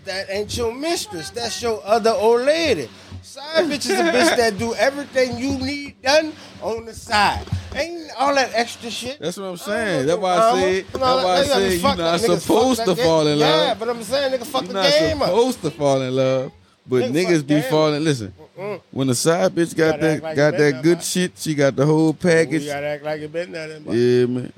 [0.06, 1.30] That ain't your mistress.
[1.30, 2.90] That's your other old lady.
[3.22, 7.46] Side bitch is a bitch that do everything you need done on the side.
[7.76, 9.20] Ain't all that extra shit.
[9.20, 10.08] That's what I'm saying.
[10.08, 10.86] That's why I said.
[10.92, 12.20] That's why I said you're not.
[12.20, 13.68] Supposed to fall in love.
[13.68, 15.28] Yeah, but I'm saying nigga fuck You're the not game up.
[15.30, 16.52] supposed to fall in love,
[16.88, 18.04] but Nigga, niggas be falling.
[18.04, 18.82] Listen, Mm-mm.
[18.92, 21.04] when the side bitch got that like got that good boy.
[21.04, 22.64] shit, she got the whole package.
[22.64, 23.68] You gotta act like it been there.
[23.68, 23.84] Then.
[23.88, 24.54] Yeah, man.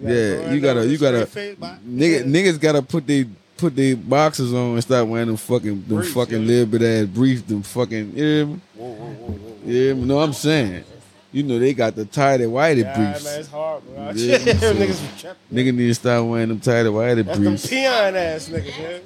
[0.00, 1.76] gotta Yeah, go you gotta, you gotta, straight face, boy.
[1.88, 2.22] nigga, Yeah.
[2.24, 6.12] niggas gotta put they put their boxes on and start wearing them fucking them Briefs,
[6.12, 6.46] fucking yeah.
[6.46, 8.12] little bit ass briefs, them fucking.
[8.16, 8.60] You hear me?
[8.76, 9.56] Whoa, whoa, whoa, whoa.
[9.64, 10.84] Yeah, no, I'm saying,
[11.32, 13.24] you know they got the tighty whitey Yeah, briefs.
[13.24, 14.10] man, it's hard, bro.
[14.14, 15.36] Yeah, niggas so- be tripping.
[15.52, 17.66] Nigga need to start wearing them tighty whitey That's them briefs.
[17.66, 19.00] peon ass niggas, man.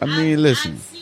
[0.00, 0.72] I, I mean, listen.
[0.72, 1.01] I've seen,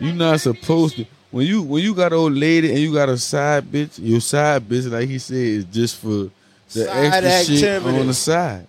[0.00, 1.06] You not supposed to.
[1.30, 4.20] When you when you got an old lady and you got a side bitch, your
[4.20, 6.30] side bitch, like he said, is just for
[6.72, 8.66] the Side extra shit on the side.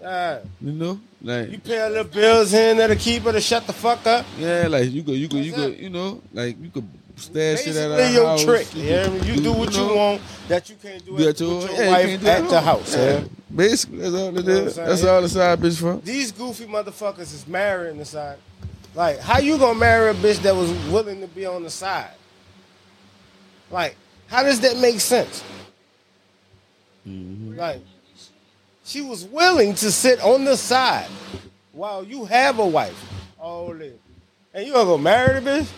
[0.00, 0.40] Yeah.
[0.62, 3.40] You know, like You pay a little bills here and there to keep her to
[3.40, 4.24] shut the fuck up.
[4.38, 7.76] yeah, like you go, you go, you go, you know, like you could stash shit
[7.76, 8.44] at our Basically, your house.
[8.44, 8.66] trick.
[8.74, 9.94] Yeah, you do what you know?
[9.94, 12.60] want that you can't do Do it that with your Yeah, wife can't at the
[12.62, 12.96] house.
[12.96, 13.24] Yeah.
[13.54, 14.76] Basically, that's all it You know what I'm is.
[14.76, 15.96] That's all the side bitch for.
[15.96, 18.38] These goofy motherfuckers is marrying the side.
[18.94, 22.10] Like, how you gonna marry a bitch that was willing to be on the side?
[23.70, 25.44] Like, how does that make sense?
[27.06, 27.56] Mm-hmm.
[27.56, 27.80] Like,
[28.84, 31.08] she was willing to sit on the side
[31.72, 32.98] while you have a wife.
[33.40, 35.70] Oh, and you gonna go marry the bitch?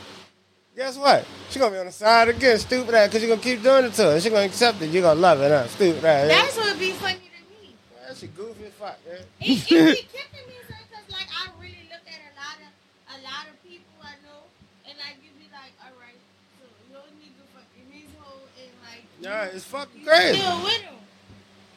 [0.74, 1.26] Guess what?
[1.50, 3.92] She gonna be on the side again, stupid ass, because you gonna keep doing it
[3.94, 4.20] to her.
[4.20, 4.88] She gonna accept it.
[4.88, 5.68] you gonna love it, huh?
[5.68, 6.28] Stupid ass.
[6.28, 7.76] That's what would be funny to me.
[8.08, 9.20] That shit goofy as fuck, man.
[9.44, 12.72] It, it be kicking me because like I really look at a lot of
[13.12, 14.48] a lot of people I know
[14.88, 16.16] and like you be like, all right,
[16.56, 20.38] so your nigga fucking his hoe and like Yeah, it's fucking you crazy.
[20.38, 20.94] still with him.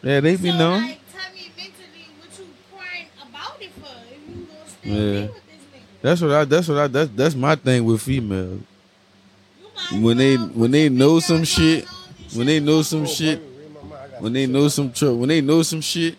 [0.04, 0.82] Yeah, they be so known.
[0.82, 5.22] like tell me mentally what you crying about it for if you gonna still Yeah.
[5.28, 6.02] with this nigga.
[6.02, 6.46] That's what I.
[6.46, 6.88] That's what I.
[6.88, 8.62] That's that's my thing with females.
[9.94, 11.86] When they when they know some shit,
[12.34, 13.94] when they know some shit, baby, read my mind.
[13.94, 16.18] I got when they know some tr- when they know some shit,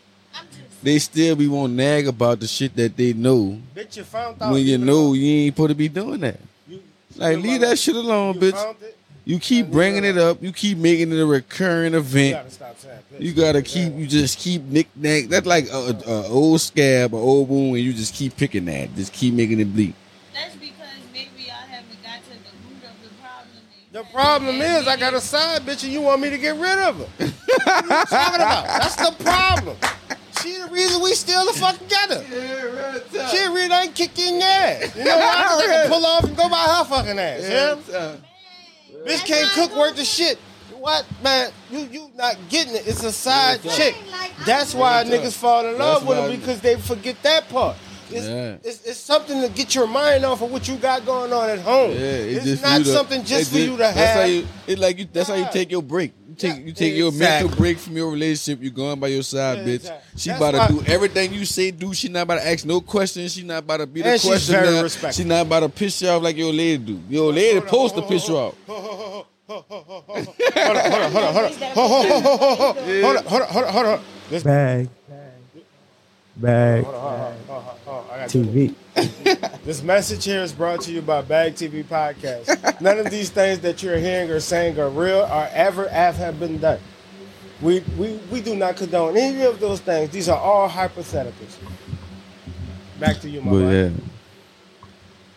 [0.82, 3.58] they still be won't nag about the shit that they know.
[3.74, 4.52] Bitch, you found out.
[4.52, 6.38] When you know you ain't supposed to be doing that.
[6.68, 6.82] you-
[7.16, 8.76] Like leave that shit alone, bitch.
[9.26, 10.42] Found it, You keep bringing it up.
[10.42, 12.34] You keep making it a recurring You event.
[12.36, 12.98] gotta stop saying.
[13.18, 13.94] You gotta keep.
[13.94, 15.24] You just keep knick-knack.
[15.28, 18.64] That's like a, a, a old scab, a old wound, and you just keep picking
[18.66, 18.94] that.
[18.94, 19.94] Just keep making it bleed.
[20.34, 20.76] that's because
[21.12, 22.34] maybe I haven't got to the
[22.68, 23.62] root of the problem.
[23.92, 26.78] The problem is, I got a side bitch and you want me to get rid
[26.78, 27.04] of her.
[27.04, 28.66] what are you talking about?
[28.66, 29.76] That's the problem.
[30.42, 32.22] She the reason we still the fuck together.
[33.30, 34.94] She really ain't kicking ass.
[34.94, 35.44] You know why?
[35.48, 37.48] 'Cause I can pull off and go by her fucking ass.
[37.90, 38.16] Yeah.
[39.06, 40.38] Bitch can't cook worth the shit.
[40.78, 41.50] What man?
[41.70, 42.86] You you not getting it?
[42.86, 43.96] It's a side Yeah, chick.
[44.10, 47.48] Like, That's why really- niggas fall in love That's with them because they forget that
[47.48, 47.76] part.
[48.08, 48.56] It's, Yeah.
[48.62, 51.58] it's, it's something to get your mind off of what you got going on at
[51.58, 51.90] home.
[51.90, 54.16] Yeah, it's just not to- something just it for you to That's have.
[54.16, 54.46] how you.
[54.68, 55.08] It like you.
[55.12, 56.12] That's how you take your break.
[56.42, 57.46] You take you take your exactly.
[57.48, 58.62] mental break from your relationship.
[58.62, 59.74] You going by your side, bitch.
[59.76, 60.18] exactly.
[60.20, 61.70] She That's about to why- do everything you say.
[61.70, 63.32] Do she not about to ask no questions?
[63.34, 64.82] She not about to be the And she's very now.
[64.82, 65.22] respectful.
[65.24, 67.00] She not about to piss you off like your lady do.
[67.08, 68.54] Your lady supposed to piss you off.
[68.66, 71.52] Hold on, hold on, hold on, hold on.
[71.72, 74.00] Hold on, hold on, hold on, hold on, hold on, hold on, hold on.
[74.28, 74.88] This Bag.
[76.36, 76.84] Bag.
[78.28, 78.74] TV.
[79.64, 82.80] This message here is brought to you by Bag TV Podcast.
[82.80, 86.38] None of these things that you're hearing or saying are real or ever have, have
[86.40, 86.78] been done.
[87.60, 90.10] We, we, we do not condone any of those things.
[90.10, 91.56] These are all hypotheticals.
[93.00, 93.70] Back to you, my But boy.
[93.72, 93.90] yeah,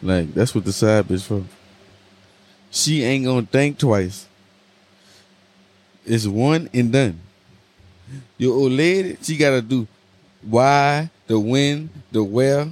[0.02, 1.43] like that's what the side bitch for.
[2.72, 4.28] She ain't gonna think twice.
[6.06, 7.19] It's one and done.
[8.38, 9.88] Your old lady, she gotta do
[10.41, 12.69] why, the when, the where,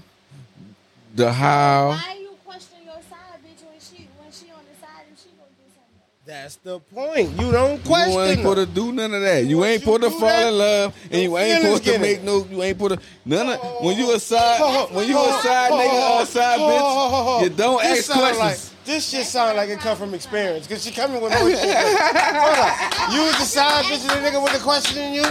[1.17, 1.89] the how.
[1.89, 5.29] Why you question your side bitch when she when she on the side and she
[5.33, 5.97] gonna do something?
[6.25, 7.31] That's the point.
[7.41, 8.11] You don't question.
[8.11, 8.13] It.
[8.13, 9.45] You ain't question supposed to do none of that.
[9.45, 11.95] You Once ain't you supposed to fall that, in love, and you ain't feelings supposed
[11.95, 12.23] to make it.
[12.23, 12.45] no.
[12.45, 13.83] You ain't supposed to none of.
[13.83, 16.17] When you a oh, side, ho, when you ho, a oh, side ho, nigga ho,
[16.17, 18.39] or a side bitch, you don't This ask questions.
[18.39, 20.67] Like, this shit sound like it come from experience.
[20.67, 21.59] Cause she coming with no shit.
[21.59, 23.11] Hold on.
[23.11, 25.25] You was the side bitch and the nigga with the question in you?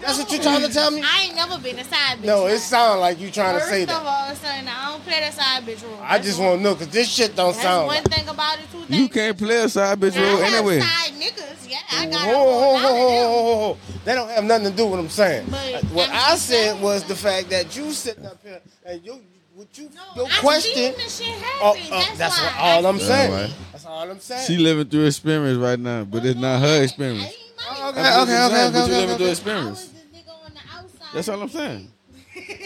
[0.00, 1.02] That's what you're trying to tell me?
[1.04, 2.24] I ain't never been a side bitch.
[2.24, 2.56] No, it now.
[2.58, 4.02] sound like you trying to say that.
[4.02, 4.64] First say of that.
[4.64, 5.98] all, son, I don't play the side bitch role.
[6.02, 8.04] I just want to know, cause this shit don't That's sound one like.
[8.12, 8.64] thing about it.
[8.72, 9.00] Two things.
[9.00, 10.80] You can't play a side bitch I role have anyway.
[10.80, 11.68] side niggas.
[11.68, 13.78] Yeah, I got ho, a ho, whole ho, lot of ho, ho, ho.
[14.04, 15.46] Don't have nothing to do with what I'm saying.
[15.50, 19.04] But what I'm I said was like- the fact that you sitting up here and
[19.04, 19.20] you,
[19.54, 20.72] what you, No, your I question.
[20.74, 21.26] seen the shit
[21.60, 21.82] Oh, happen.
[21.86, 23.32] oh, that's that's why what, all I I'm saying.
[23.32, 23.54] right.
[23.72, 24.46] That's all I'm saying.
[24.46, 26.82] She living through experience right now, but it's not her uh-huh.
[26.84, 27.34] experience.
[27.60, 27.90] I ain't Oh, mine.
[27.98, 29.26] okay, okay, okay, okay, but you okay, living through okay.
[29.26, 29.82] I experience.
[29.86, 31.12] the nigga on the outside.
[31.14, 31.88] That's all I'm saying.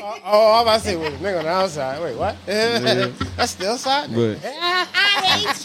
[0.04, 2.02] Oh, oh, I'm about to say, wait, nigga on the outside.
[2.02, 2.36] Wait, what?
[2.46, 4.10] That's still side.
[4.10, 4.34] nigga.
[4.42, 4.84] But I
[5.24, 5.64] hate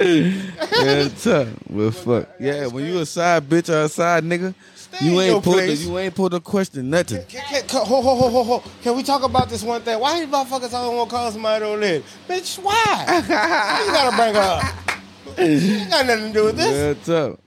[0.00, 0.42] you.
[0.84, 1.48] yeah, tough.
[1.70, 2.28] Well, fuck.
[2.38, 4.54] Yeah, when you a side bitch or a side nigga,
[5.00, 7.24] you ain't your put to, you ain't put to question nothing.
[7.24, 8.62] Can, can, can, ho, ho, ho, ho, ho.
[8.82, 9.98] Can we talk about this one thing?
[9.98, 12.04] Why these motherfuckers always want to call somebody old lady?
[12.28, 13.04] Bitch, why?
[13.06, 14.64] why you gotta bring her up?
[15.38, 16.98] She ain't got nothing to do with this.
[16.98, 17.38] Yeah, tough.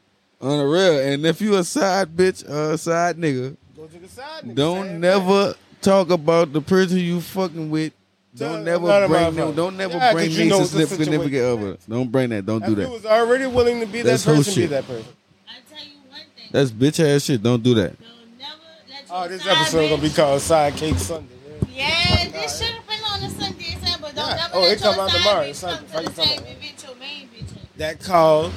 [0.42, 4.00] On the real, and if you a side bitch or a side nigga, Go to
[4.00, 4.44] the side.
[4.44, 4.56] nigga.
[4.56, 7.94] don't Same never talk about the person you fucking with.
[8.38, 9.56] Tell Don't never none of my bring them.
[9.56, 11.12] Don't never Yeah, bring 'cause you me know to the slip situation.
[11.14, 11.78] significant other.
[11.90, 12.46] Don't bring that.
[12.46, 12.74] Don't thing.
[12.76, 12.94] do If you that.
[12.94, 14.70] was already willing to be That's that whole person, be shit.
[14.72, 15.06] that person.
[15.48, 16.48] I tell you one thing.
[16.52, 17.44] That's bitch ass shit.
[17.44, 18.00] Don't do that.
[18.00, 18.52] Don't never
[18.90, 21.28] let Oh, this side episode gonna be bitch- called Sidekick Sunday.
[21.76, 21.88] Yeah.
[21.90, 24.36] Yeah, this should have been on a Sunday, son, but don't Yeah.
[24.38, 25.44] never Oh, let it come out side tomorrow.
[25.44, 25.78] bitch Sunday.
[25.78, 26.52] come How to the talking table about?
[26.56, 27.52] and bitch your main bitch.
[27.82, 28.54] That called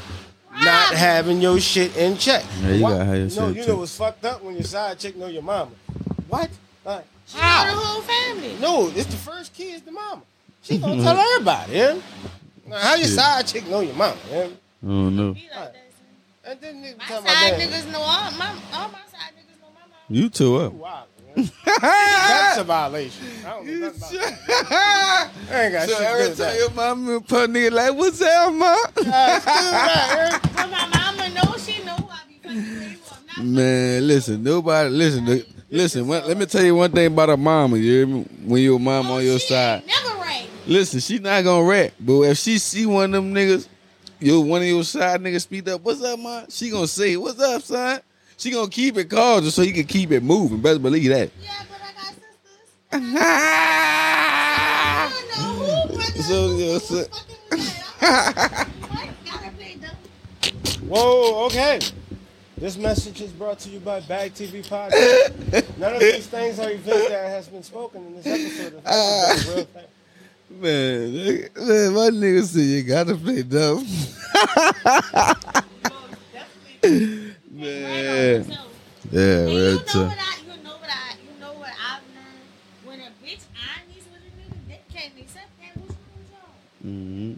[0.53, 0.95] not ah.
[0.95, 2.45] having your shit in check.
[2.61, 3.69] Yeah, you gotta have your No, shit in you check.
[3.69, 5.71] know what's fucked up when your side chick know your mama.
[6.29, 6.51] What?
[6.85, 7.75] Like, She know the how?
[7.75, 8.57] whole family.
[8.61, 10.21] No, it's the first kid is the mama.
[10.63, 11.05] She gonna mm-hmm.
[11.05, 11.99] tell everybody, yeah?
[12.67, 13.17] Now, how your Shit.
[13.17, 14.15] side chick know your mama?
[14.29, 14.45] You know?
[14.45, 15.33] I don't know.
[15.33, 16.51] Be like that, son.
[16.53, 17.61] And then nigga My talking side that.
[17.61, 20.01] niggas know all my all my side niggas know my mom.
[20.11, 20.73] You two up.
[20.75, 21.07] Wow, man.
[21.37, 23.27] That's a violation.
[23.45, 25.31] I don't know nothing about that.
[25.51, 26.59] I ain't got So shit to do every with time that.
[26.59, 28.77] your mama put nigga like, what's up, ma?
[28.87, 33.13] Still that, But my mama know she know I be fucking with.
[33.37, 36.07] I'm not Man, listen, nobody, listen, li- listen.
[36.07, 37.77] One, let me tell you one thing about a mama.
[37.77, 38.23] You hear me?
[38.45, 40.47] When your mama Oh, on your she side, ain't Never right.
[40.67, 41.93] listen, she not gonna rap.
[42.01, 43.69] But if she see one of them niggas,
[44.21, 46.45] yo, one of your side niggas speed up, what's up, ma?
[46.49, 48.01] She gonna say, what's up, son?
[48.37, 50.61] She gonna keep it cordial so you can keep it moving.
[50.61, 51.31] Better believe that.
[51.41, 52.71] Yeah, but I got sisters.
[54.53, 56.27] I don't know who brothers.
[56.27, 58.69] So, who yeah, so- fucking with that.
[58.91, 59.09] What?
[59.25, 61.81] Gotta play the- Whoa, okay.
[62.57, 65.77] This message is brought to you by Bag TV Podcast.
[65.79, 68.81] None of these things are events that has been spoken in this episode.
[68.87, 69.79] It's a real ah.
[69.79, 69.85] thing.
[70.61, 73.85] Man, man, my nigga said you gotta play dumb.
[77.65, 78.45] Man.
[78.45, 78.53] So,
[79.11, 80.09] Yeah, And you real know tough.
[80.09, 82.45] what I, you know what I, you know what I've learned.
[82.85, 85.81] When a bitch honest with a nigga, they can't accept that.
[85.81, 86.91] What's wrong with y'all?
[86.91, 87.35] hmm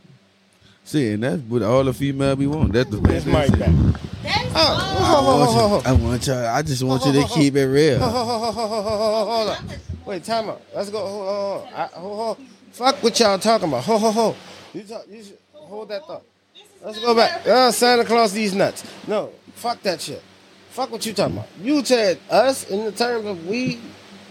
[0.85, 2.73] See, and that's what all the female be want.
[2.73, 3.73] That's the It's Mike back.
[4.23, 4.81] That's Oh, all.
[4.99, 6.47] oh, I want, you, I want y'all.
[6.47, 7.99] I just want you to keep it real.
[8.01, 9.57] Hold on.
[10.07, 10.63] Wait, time out.
[10.75, 11.05] Let's go.
[11.07, 11.35] Hold on.
[11.35, 11.75] Hold on.
[11.75, 12.39] I, hold, hold.
[12.73, 13.83] Fuck what y'all talking about.
[13.85, 14.37] Hold, hold, hold.
[14.75, 16.23] You, talk, you should hold that thought.
[16.85, 17.45] Let's go back.
[17.47, 18.85] Uh, Santa Claus these nuts.
[19.09, 20.23] No, fuck that shit.
[20.71, 21.49] Fuck what you talking about.
[21.61, 23.81] You said us in the terms of we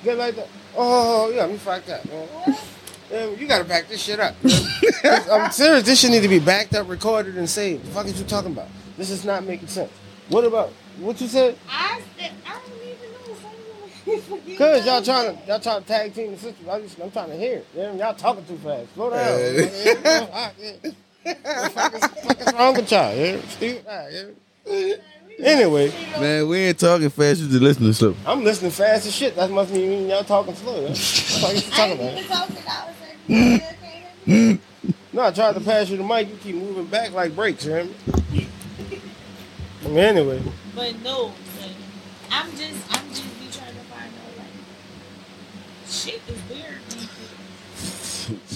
[0.04, 0.48] get like that.
[0.78, 2.28] Oh, yeah, me fuck that, man.
[3.12, 4.36] Man, you gotta back this shit up.
[5.32, 5.84] I'm serious.
[5.84, 7.86] This shit need to be backed up, recorded, and saved.
[7.86, 8.68] The fuck is you talking about?
[8.98, 9.92] This is not making sense.
[10.30, 11.58] What about what you said?
[11.70, 14.22] I, said- I don't even know.
[14.22, 16.70] Some Cause y'all trying to y'all trying to tag team the system.
[16.70, 17.68] I just, I'm trying to hear it.
[17.76, 18.94] Yeah, y'all talking too fast.
[18.94, 19.20] Slow down.
[21.24, 23.16] What the fuck is, wrong with y'all?
[23.16, 23.86] Yeah, Stupid.
[23.90, 24.06] Ah,
[24.68, 24.96] yeah.
[25.40, 27.42] Anyway, Man, we ain't talking fast.
[27.42, 28.24] You just listening to something.
[28.26, 29.36] I'm listening fast as shit.
[29.36, 30.88] That must mean y'all talking slow.
[30.88, 32.24] That's all you I talking about.
[32.26, 32.58] talking.
[32.68, 33.76] I was like, you can't
[34.26, 34.60] hear me.
[35.12, 36.30] No, I tried to pass you the mic.
[36.30, 37.66] You keep moving back like brakes.
[37.66, 37.96] You hear me?
[39.84, 40.42] I mean, anyway,
[40.74, 41.70] But no, but
[42.32, 44.48] I'm just, I'm just be trying to find out like,
[45.88, 46.42] shit is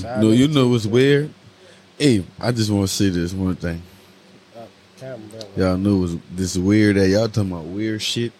[0.03, 0.21] weird.
[0.21, 1.31] No, you know what's weird?
[1.97, 3.81] Hey, I just want to say this one thing.
[4.57, 4.61] Uh,
[4.99, 5.38] calm down.
[5.59, 8.31] Y'all know it's this weird that y'all talking about weird shit.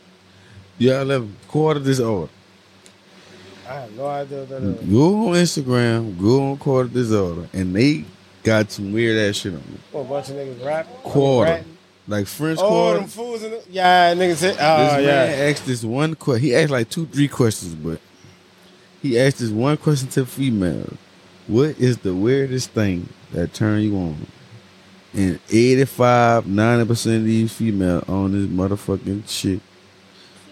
[0.78, 2.32] Y'all ever quarter this order?
[3.68, 4.90] I have no idea what that uh, is.
[4.90, 8.06] Go on Instagram, go on quarter this order, and they
[8.42, 9.82] got some weird ass shit on it.
[9.94, 10.96] Oh, a bunch of niggas rapping.
[10.96, 11.66] Quarter.
[12.08, 13.00] Like French Oh, quarter.
[13.02, 15.06] them fools in the yeah, niggas oh, This oh yeah.
[15.08, 16.44] man asked this one question.
[16.48, 18.00] He asked like two, three questions, but
[19.02, 20.94] he asked this one question to female.
[21.48, 24.26] What is the weirdest thing that turn you on?
[25.14, 29.60] And 85, 90% of these females on this motherfucking shit,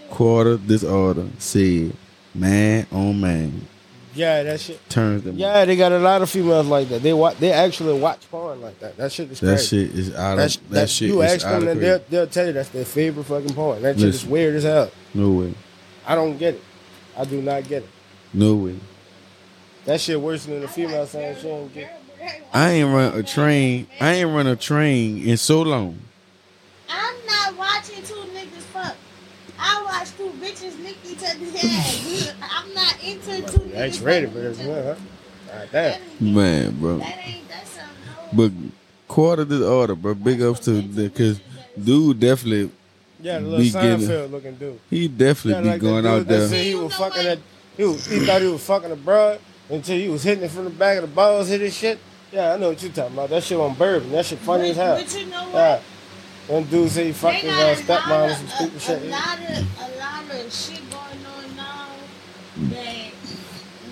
[0.10, 1.94] quarter this order, said,
[2.34, 3.68] man on man,
[4.16, 4.80] Yeah, that shit.
[4.90, 7.04] turns them Yeah, they got a lot of females like that.
[7.04, 7.38] They watch.
[7.38, 8.98] They actually watch porn like that.
[8.98, 9.88] That shit is That crazy.
[9.88, 12.48] shit is out of, That's, that that's, shit you ask them, and they'll, they'll tell
[12.48, 13.84] you that's their favorite fucking porn.
[13.84, 14.90] That shit is weird as hell.
[15.14, 15.54] No way.
[16.08, 16.64] I don't get it.
[17.16, 17.90] I do not get it.
[18.34, 18.80] No way.
[19.86, 22.02] That shit worse than the female saying she ain't get.
[22.54, 23.88] I ain't run a train.
[24.00, 26.00] I ain't run a train in so long.
[26.90, 28.96] I'm not watching two niggas fuck.
[29.60, 32.36] I watch two bitches lick each other's head.
[32.42, 33.76] I'm not into two niggas.
[33.76, 34.96] X rated, fucking but each it's other.
[35.50, 35.54] huh?
[35.54, 36.34] Alright, damn.
[36.34, 36.98] Man, bro.
[37.00, 37.94] That ain't that's something.
[38.34, 38.52] But
[39.08, 40.14] quarter this order, bro.
[40.16, 41.40] Big ups to because
[41.82, 42.72] dude definitely
[43.22, 44.80] Yeah, the little Be getting- Seinfeld looking dude.
[44.90, 46.48] he Yeah, definitely be going that out there.
[46.50, 47.40] he was fucking that.
[47.78, 50.64] He, was, he thought he was fucking a broad until he was hitting it from
[50.64, 52.00] the back of the balls, hit his shit.
[52.32, 53.30] Yeah, I know what you're talking about.
[53.30, 54.12] That shit on bourbon.
[54.12, 54.98] That shit funny as hell.
[54.98, 55.72] But you know Yeah.
[55.76, 55.82] what?
[56.48, 59.02] One dude said he fucked They his got uh, a stepmom and some stupid shit.
[59.02, 61.88] A lot of a lot of shit going on now
[62.70, 63.12] that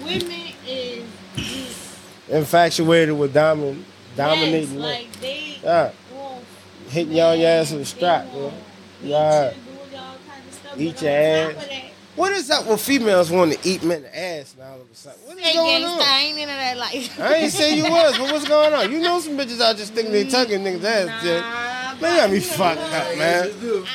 [0.04, 1.04] women is
[1.36, 1.98] just
[2.30, 3.84] Infatuated with domin-
[4.16, 4.80] dominating.
[4.80, 5.92] yes, like they Yeah.
[6.90, 8.28] Hitting y'all your ass with a strap.
[8.34, 8.50] Yeah.
[9.04, 9.50] Yeah.
[9.50, 11.54] you, doing all kinds of stuff, Eat your ass.
[12.16, 14.82] Top of that, What is up with females wanting to eat men ass now all
[14.82, 15.20] of a sudden?
[15.26, 16.02] What is Hey, going gangsta, on?
[16.02, 17.20] I ain't into that life.
[17.20, 18.92] I ain't say you was, but what's going on?
[18.92, 21.08] You know some bitches out just thinking they tugging niggas ass.
[21.08, 22.02] Nah, dude.
[22.02, 23.44] Man, you got me you fucked know, up, man.
[23.44, 23.48] I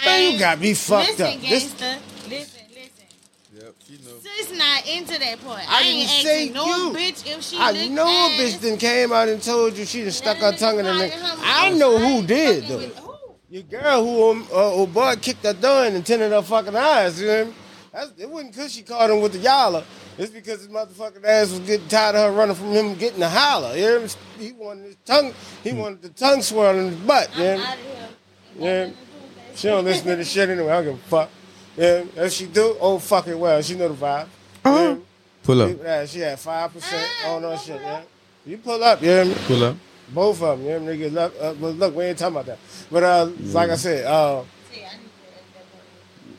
[0.07, 1.41] Man, you ain't- got me fucked listen, up.
[1.41, 1.99] This, Gangsta,
[2.31, 3.07] listen, listen.
[3.55, 4.19] Yep, she know.
[4.23, 5.61] Sis not into that part.
[5.71, 6.91] I I, ain't didn't say asking no you.
[6.97, 8.41] bitch if she I lick know a ass.
[8.41, 10.93] bitch then came out and told you she done stuck her That tongue in the
[10.93, 11.13] nigga neck.
[11.13, 11.79] fucking I humble.
[11.79, 12.79] know I who ain't did fucking though.
[12.87, 13.11] with- who?
[13.51, 16.75] Your girl who um, uh, old boy kicked her door in and tinted her fucking
[16.77, 17.21] eyes.
[17.21, 17.55] You know what I mean?
[17.93, 19.85] That's, it wasn't because she caught him with the yalla.
[20.17, 23.29] It's because his motherfucking ass was getting tired of her running from him getting the
[23.29, 23.75] holler.
[23.75, 24.09] You hear me?
[24.39, 25.35] He wanted his tongue,
[25.65, 27.31] he wanted the tongue swirl in his butt.
[27.37, 28.09] You hear I'm out of here.
[28.59, 28.91] Yeah.
[29.55, 30.71] She don't listen to the shit anyway.
[30.71, 31.31] I don't give a fuck.
[31.77, 33.61] Yeah, if she do, oh fuck it well.
[33.63, 34.29] She know the vibe.
[34.65, 34.97] Yeah.
[35.43, 35.79] Pull up.
[35.83, 37.81] Yeah, she had five percent on her shit.
[37.81, 38.03] Yeah,
[38.47, 39.03] you pull up.
[39.03, 39.35] You hear?
[39.47, 39.77] Pull up.
[40.13, 40.67] Both of them.
[40.67, 40.97] You hear me?
[40.97, 42.59] Nigga, look, uh, but look, we ain't talking about that.
[42.91, 44.43] But uh, like I said, uh,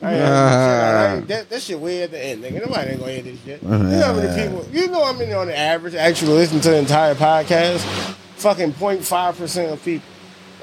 [0.02, 2.42] See, I need to I ain't, I ain't, that, that shit way at the end,
[2.42, 2.66] nigga.
[2.66, 3.62] Nobody ain't gonna hear this shit.
[3.62, 4.42] You know how many uh-huh.
[4.42, 4.66] people?
[4.72, 7.78] You know how many on the average actually listen to the entire podcast?
[8.36, 10.08] Fucking 0.5 percent of people,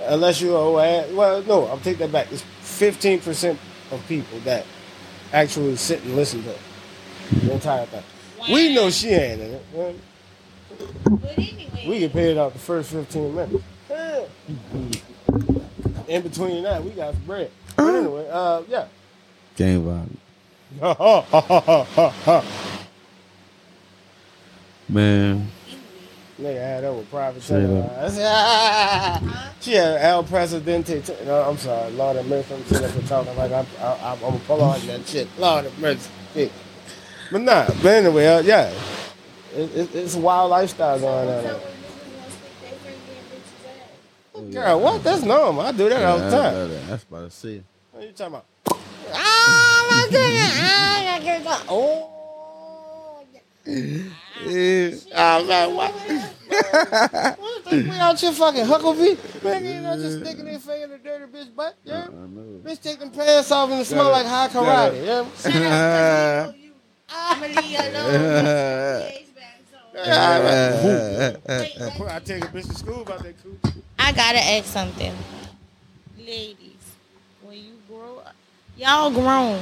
[0.08, 1.10] unless you're old ass.
[1.14, 2.30] Well, no, I'll take that back.
[2.34, 3.60] It's 15 percent
[3.92, 4.66] of people that
[5.32, 6.54] actually sit and listen to
[7.40, 8.04] the entire thing.
[8.52, 9.64] We know she ain't in it.
[9.74, 10.02] man.
[11.10, 13.64] But anyway, We get paid out the first 15 minutes.
[16.10, 17.52] In between that, we got some bread.
[17.78, 17.98] But uh-huh.
[17.98, 18.88] anyway, uh, yeah.
[19.60, 20.16] Game vibe.
[24.88, 25.52] Man.
[26.40, 27.44] Nigga had that with private
[29.60, 31.02] she had El Presidente.
[31.02, 32.54] T- no, I'm sorry, Lord of mercy.
[32.54, 35.28] I'm sitting up talking like I'm, I, I'm, I'm gonna pull on that shit.
[35.38, 36.10] Lord of mercy.
[36.34, 36.54] Shit.
[37.30, 38.74] But nah, but anyway, uh, yeah,
[39.54, 41.44] it, it, it's a wild lifestyle going on.
[41.44, 41.56] there.
[41.56, 43.18] when niggas wanna stick their finger in
[44.48, 44.54] bitches' ass.
[44.54, 45.04] Girl, what?
[45.04, 45.64] That's normal.
[45.64, 46.70] I do that all the time.
[46.88, 47.62] That's about to see.
[47.92, 48.46] What are you talking about?
[49.14, 50.56] Oh my goodness!
[51.24, 51.64] Goodness.
[51.70, 52.06] Oh.
[55.46, 55.92] Man, what?
[57.40, 59.44] what the we out here fucking Huckabee?
[59.44, 61.76] Man, you know, just sticking their finger in the dirty bitch butt.
[61.84, 65.06] Yeah, bitch, them pants off and it smell like Hai Karate.
[65.06, 66.52] Yeah.
[67.12, 68.10] I'm gonna leave you alone.
[72.10, 73.74] I take a bitch to school about that cooch.
[73.98, 75.16] I gotta ask something.
[76.18, 76.96] Ladies,
[77.42, 78.36] when you grow up,
[78.80, 79.60] y'all grown.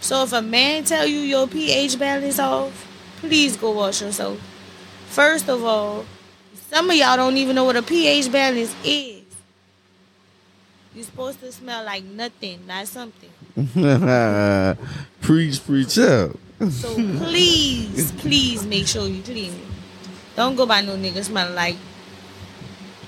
[0.00, 2.86] So if a man tell you your pH balance off,
[3.20, 4.38] please go wash yourself.
[5.06, 6.04] First of all,
[6.70, 9.22] some of y'all don't even know what a pH balance is.
[10.94, 13.30] You're supposed to smell like nothing, not something.
[15.20, 16.36] preach, preach out.
[16.70, 19.54] So please, please make sure you clean.
[20.34, 21.76] Don't go by no nigga smelling like,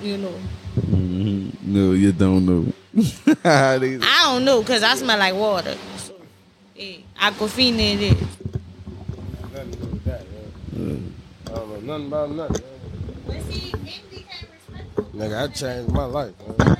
[0.01, 0.33] you know.
[1.63, 2.73] No, you don't know.
[3.45, 3.77] I
[4.23, 5.75] don't know, cause I smell like water.
[5.97, 6.15] So,
[6.75, 8.21] yeah, Aquafina it is.
[9.53, 10.25] Nothing to do with that.
[10.73, 10.95] Yeah.
[11.47, 12.65] I don't know nothing about nothing.
[13.27, 16.33] But see, Indy can't respect Nigga, I changed my life.
[16.57, 16.77] Man.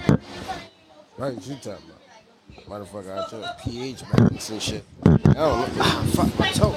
[1.17, 2.87] Right, what you talking about?
[2.87, 4.83] Motherfucker, I took pH balance and shit.
[5.05, 5.67] I don't know.
[5.79, 6.75] Ah, fuck my toe.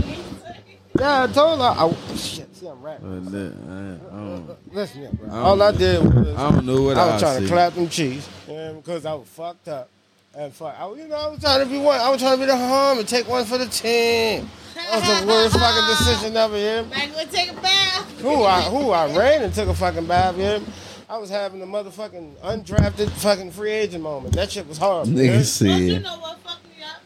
[0.98, 1.64] Yeah, I told her.
[1.66, 3.24] I, shit, see, I'm rapping.
[3.24, 5.28] But I, I don't, Listen here, bro.
[5.28, 7.46] I don't All I did was I don't know what I was I trying see.
[7.46, 9.88] to clap them cheeks, yeah, because I was fucked up.
[10.36, 11.98] And fuck, I, you know, I was trying to be one.
[11.98, 14.48] I was trying to be the home and take one for the team.
[14.74, 16.84] That was the worst fucking decision ever, yeah.
[16.94, 18.20] I go take a bath.
[18.20, 20.60] Who I who I ran and took a fucking bath, yeah.
[21.08, 24.34] I was having a motherfucking undrafted fucking free agent moment.
[24.34, 25.12] That shit was horrible.
[25.12, 27.02] nigga Don't you know what fucked me up?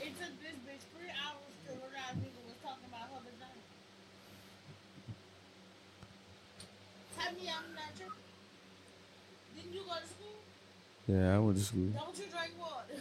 [0.00, 3.58] It took this bitch three hours to realize nigga was talking about her vagina.
[7.18, 8.14] Tell me I'm not tripping.
[9.56, 10.38] Didn't you go to school?
[11.06, 11.88] Yeah, I went to school.
[11.88, 12.94] Don't you drink water?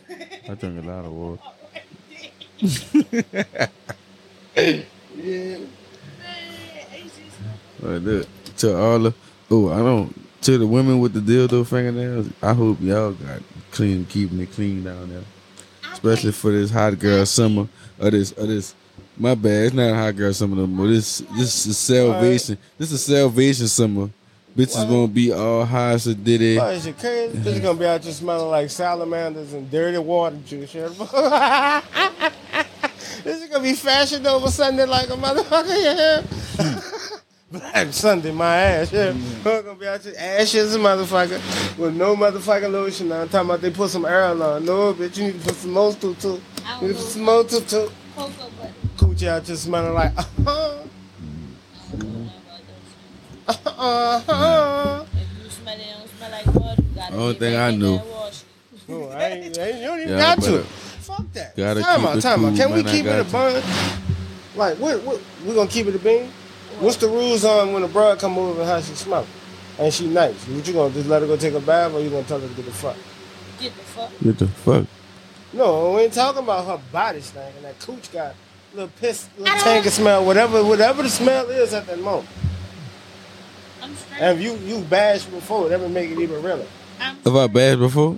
[0.50, 1.42] I drank a lot of water.
[5.16, 5.58] Yeah.
[7.82, 8.28] But look,
[8.58, 9.14] to all the
[9.52, 12.30] oh, I don't to the women with the dildo fingernails.
[12.42, 13.42] I hope y'all got
[13.72, 15.24] clean, keeping it clean down there,
[15.92, 17.68] especially for this hot girl summer
[18.00, 18.76] or this or this.
[19.18, 20.88] My bad, it's not a hot girl summer no more.
[20.88, 22.58] This this is salvation.
[22.78, 24.10] This is salvation summer.
[24.56, 26.60] Bitches gonna be all high as a it.
[26.60, 27.36] Oh, is it crazy?
[27.40, 30.74] Bitch gonna be out there smelling like salamanders and dirty water juice.
[30.74, 30.92] this
[33.26, 36.24] is gonna be fashion over Sunday like a motherfucker.
[36.60, 36.80] Yeah.
[37.52, 38.92] Black Sunday, my ass.
[38.92, 39.14] Yeah.
[39.14, 39.42] Mm.
[39.42, 43.30] Her gonna be out there ashes, a motherfucker, with no motherfucking lotion on.
[43.30, 44.38] Talking about they put some air on.
[44.38, 46.40] No, bitch, you need to put some more too too.
[46.64, 47.92] I You need to put some more too too.
[48.16, 48.74] Cocoa butter.
[48.98, 50.14] Coochie out there smelling like.
[50.46, 50.83] Oh.
[53.48, 55.04] Uh-huh.
[55.14, 56.82] If you smell it, it don't smell like water.
[56.82, 57.92] You gotta Only thing I in knew.
[57.98, 58.44] there and wash.
[58.88, 60.64] No, I ain't, I ain't, you don't even Yeah, got better- to.
[60.64, 61.56] Fuck that.
[61.58, 62.48] Gotta time keep out, it time out.
[62.50, 63.64] cool, Can we man, I keep it a got bun?
[64.56, 66.32] Like, what, what, we gonna keep it a bean?
[66.80, 69.26] What's the rules on when a broad come over and how she smell?
[69.80, 70.48] And she nice.
[70.48, 72.48] What you gonna just let her go take a bath or you gonna tell her
[72.48, 72.96] to get the fuck?
[73.60, 74.12] Get the fuck.
[74.24, 74.86] Get the fuck?
[75.52, 78.34] No, we ain't talking about her body stank and that cooch got
[78.74, 82.28] little piss, little don't- tank of smell, whatever, whatever the smell is at that moment.
[83.84, 84.22] I'm straight.
[84.22, 86.66] And if you you bashed before, that would make it even realer.
[87.00, 88.18] I'm Have I bashed before?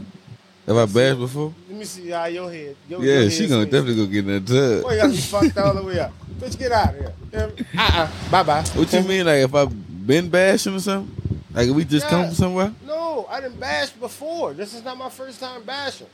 [0.68, 1.54] Have I bashed before?
[1.70, 2.76] Let me see how your head.
[2.90, 3.86] Your, Yeah, your she head gonna smells.
[3.86, 4.84] definitely go get in that tub.
[4.84, 5.18] Boy, you gotta be
[5.52, 6.12] fucked all the way up.
[6.40, 7.14] Bitch, get out of here.
[7.34, 7.48] Uh
[7.78, 8.64] uh Bye bye.
[8.76, 9.26] What you mean?
[9.26, 11.16] Like if I been bashing or something?
[11.54, 12.74] Like if we just come from somewhere?
[12.86, 14.54] No, I didn't bash before.
[14.54, 16.08] This is not my first time bashing.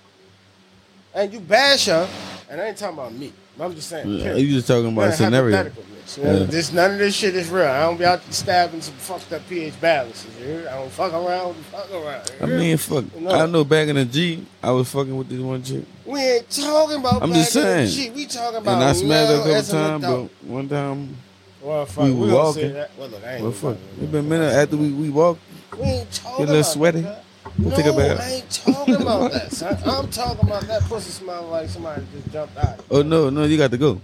[1.14, 2.08] And you bash her,
[2.50, 3.34] and I ain't talking about me.
[3.60, 4.08] I'm just saying.
[4.10, 5.58] Yeah, you just talking about a scenario.
[5.58, 5.72] You know,
[6.18, 6.44] Yeah.
[6.46, 7.68] This none of this shit is real.
[7.68, 10.28] I don't be out stabbing some fucked up pH balances.
[10.40, 10.68] You hear?
[10.70, 11.56] I don't fuck around.
[11.72, 12.32] Fuck around.
[12.42, 13.16] I you mean, fuck.
[13.16, 13.30] No.
[13.32, 16.50] I know back in the G, I was fucking with this one chick, we ain't
[16.50, 17.22] talking about.
[17.24, 18.08] I'm just back in the saying.
[18.08, 18.16] Shit.
[18.16, 18.74] We talking about.
[18.74, 20.04] and I smashed her a couple times,
[20.42, 21.18] but one time,
[21.62, 22.04] Well, fuck.
[22.06, 22.62] we We, walking.
[22.64, 22.92] say that.
[22.98, 23.78] Well, look, I ain't well, fuck.
[23.78, 25.42] fuck It been a minute after we we walked.
[25.78, 27.02] We ain't talking Get a little sweaty.
[27.02, 27.24] That.
[27.58, 28.24] We'll no, take a.
[28.24, 29.78] I ain't talking about that, son.
[29.86, 32.84] I'm talking about that pussy smell like somebody just jumped out.
[32.90, 34.02] Oh no, no, you got to go.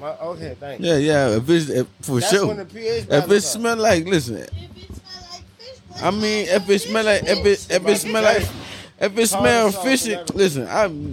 [0.00, 0.86] My, okay, thank you.
[0.88, 1.36] Yeah, yeah.
[1.36, 2.48] If it's if, for That's sure.
[2.48, 3.42] when the pH If balance it up.
[3.42, 4.36] smell like, listen.
[4.36, 7.96] If it smell like fish, I mean, if it smell like, if it if it
[7.98, 8.48] smell like,
[9.00, 10.66] if it smell sauce fishy, listen.
[10.68, 11.12] I'm.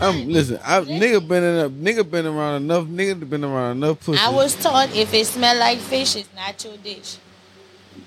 [0.00, 0.60] I'm listen.
[0.62, 2.84] I nigga been in a nigga been around enough.
[2.84, 4.20] Nigga been around enough pussy.
[4.22, 7.16] I was taught if it smell like fish, it's not your dish.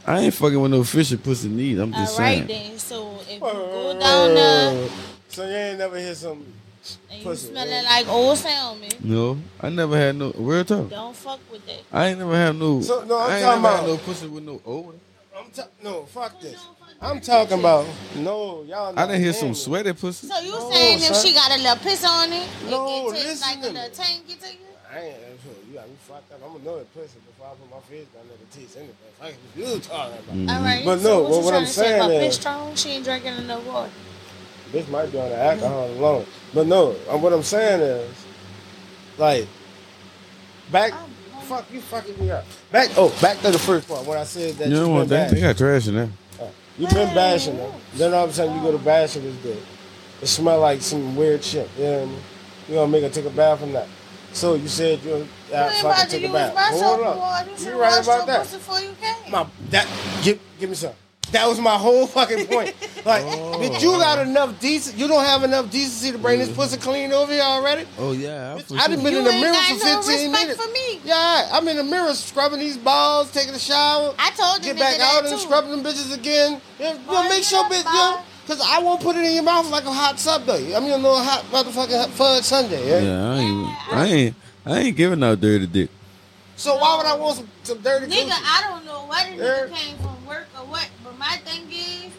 [0.05, 1.79] I ain't fucking with no fishy pussy need.
[1.79, 2.47] I'm just right saying.
[2.47, 2.79] then.
[2.79, 3.00] So if you
[3.41, 3.99] go oh.
[3.99, 4.89] down there
[5.29, 6.45] So you ain't never hit some.
[7.09, 7.81] and you Pussy, smelling yeah.
[7.83, 10.89] like old salmon, No, I never had no real talk.
[10.89, 11.81] don't fuck with that.
[11.91, 12.81] I ain't never had no.
[12.81, 14.97] So, no, I'm I ain't talking never had about- no pussy with no odor.
[15.37, 16.59] I'm ta- no, fuck this.
[17.03, 17.87] I'm talking about
[18.17, 18.93] no, y'all.
[18.97, 20.27] I didn't hear some sweaty pussy.
[20.27, 21.25] So you No, saying if son.
[21.25, 23.73] she got a little piss on it, No, it, it tastes like a listen.
[23.73, 24.70] little tangy to you?
[24.91, 25.15] I ain't.
[25.69, 26.39] You got me fucked up.
[26.45, 28.95] I'm gonna know that pussy before I put my face down there to taste anything.
[29.19, 30.35] Fuck what you talking about.
[30.35, 30.49] Mm-hmm.
[30.49, 30.85] All right.
[30.85, 31.81] But so no, what, what- what I'm to say?
[31.83, 32.75] saying Her is- piss strong.
[32.75, 33.91] She ain't drinking enough water.
[34.71, 36.25] Bitch might be on the alcohol alone.
[36.53, 38.25] But no, uh, what I'm saying is,
[39.17, 39.47] like,
[40.71, 40.93] back.
[41.43, 42.45] Fuck you, fucking me up.
[42.71, 42.89] Back.
[42.97, 45.31] Oh, back to the first part when I said that You you don't want that?
[45.31, 46.09] They got trash in there.
[46.77, 47.71] You been bashing her.
[47.95, 49.61] Then all of a sudden you go to bashing this bitch.
[50.21, 51.69] It smell like some weird shit.
[51.77, 52.19] You know what I mean?
[52.69, 53.87] You gonna make her take a bath from that.
[54.33, 56.55] So you said you'll uh, You fucking about to take a use bath.
[56.55, 57.17] my Hold up.
[57.17, 57.49] water.
[57.59, 58.51] You You right about that.
[58.51, 59.31] before you came.
[59.31, 59.87] My that
[60.23, 60.93] give give me some.
[61.31, 62.73] That was my whole fucking point.
[63.03, 64.95] Like, bitch, you got enough decent.
[64.95, 67.87] You don't have enough decency to bring this pussy clean over here already.
[67.97, 70.63] Oh yeah, Bitch, I done been You in the mirror for 15 respect minutes.
[70.63, 71.01] for me.
[71.03, 74.13] Yeah, I'm in the mirror scrubbing these balls, taking a shower.
[74.19, 75.31] I told the Get back out too.
[75.31, 76.61] and scrub them bitches again.
[76.79, 78.17] Yeah, you Oh, know, make sure, bitch, bye.
[78.19, 78.21] yo,
[78.51, 80.75] because I won't put it in your mouth like a hot Subway.
[80.75, 82.85] I mean, a little hot motherfucking fudge sundae.
[82.85, 82.99] Yeah?
[82.99, 84.35] Yeah, I ain't, I ain't,
[84.65, 85.89] I ain't giving out dirty dick.
[86.57, 88.43] So why would I want some, some dirty Nigga, coochie?
[88.43, 89.43] I don't know what the Yeah.
[89.43, 92.11] nigga came from work or what, but my thing is,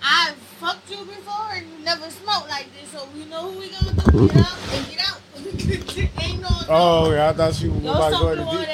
[0.00, 3.70] I've fucked you before and you never smoked like this, so we know who we
[3.70, 4.28] gonna do.
[4.28, 5.20] Get out and get out.
[6.22, 6.48] Ain't no.
[6.68, 8.66] Oh, yeah, I thought you was Yo, about to go something to water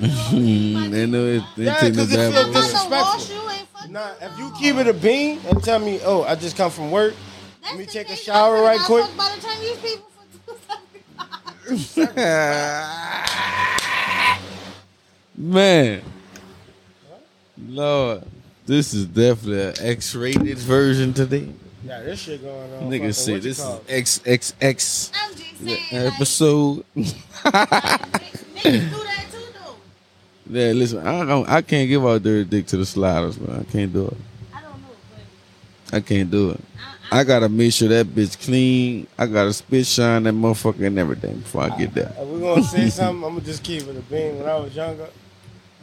[0.00, 0.90] Mm-hmm.
[0.92, 1.42] they know it.
[1.56, 2.32] They Yeah, take no 'cause it bath.
[2.34, 2.72] feels I'm with not that.
[2.72, 2.98] disrespectful.
[3.00, 3.50] wash you.
[3.50, 6.70] Ain't Nah, if you keep it a bean and tell me, oh, I just come
[6.70, 7.14] from work,
[7.62, 9.16] That's let me take a shower I right got quick.
[9.16, 12.14] By the Chinese people for two
[15.36, 16.02] Man,
[17.68, 18.22] Lord,
[18.66, 21.48] this is definitely an X-rated version today.
[21.84, 22.80] Yeah, this shit going on.
[22.84, 24.04] fucking- Nigga say this is call it?
[24.04, 26.04] XXX I'm just saying.
[26.04, 26.84] like, episode.
[26.94, 29.09] Niggas do that too, though.
[30.50, 33.60] Yeah, listen, I don't, I can't give out dirty dick to the sliders, man.
[33.60, 34.16] I can't do it.
[34.52, 34.88] I don't know,
[35.90, 36.60] but I can't do it.
[37.10, 39.06] I, I, I gotta make sure that bitch clean.
[39.18, 42.16] I gotta spit shine that motherfucker and everything before I get that.
[42.20, 44.38] If we gonna say something, I'm gonna just keep it a bean.
[44.38, 45.08] When I was younger,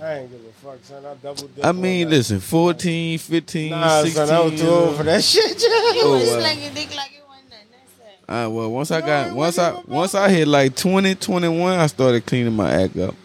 [0.01, 1.05] I ain't give a fuck, son.
[1.05, 1.65] I double dip.
[1.65, 2.15] I mean, that.
[2.17, 4.25] listen, 14, 15, Nah, 16.
[4.27, 5.61] son, I was too old for that shit.
[5.61, 6.39] you Oh, was wow.
[6.39, 7.67] slinging dick like it wasn't nothing.
[7.71, 8.45] That's it.
[8.45, 12.25] Uh, well, once I got once I once I hit like 20, 21, I started
[12.25, 13.15] cleaning my act up.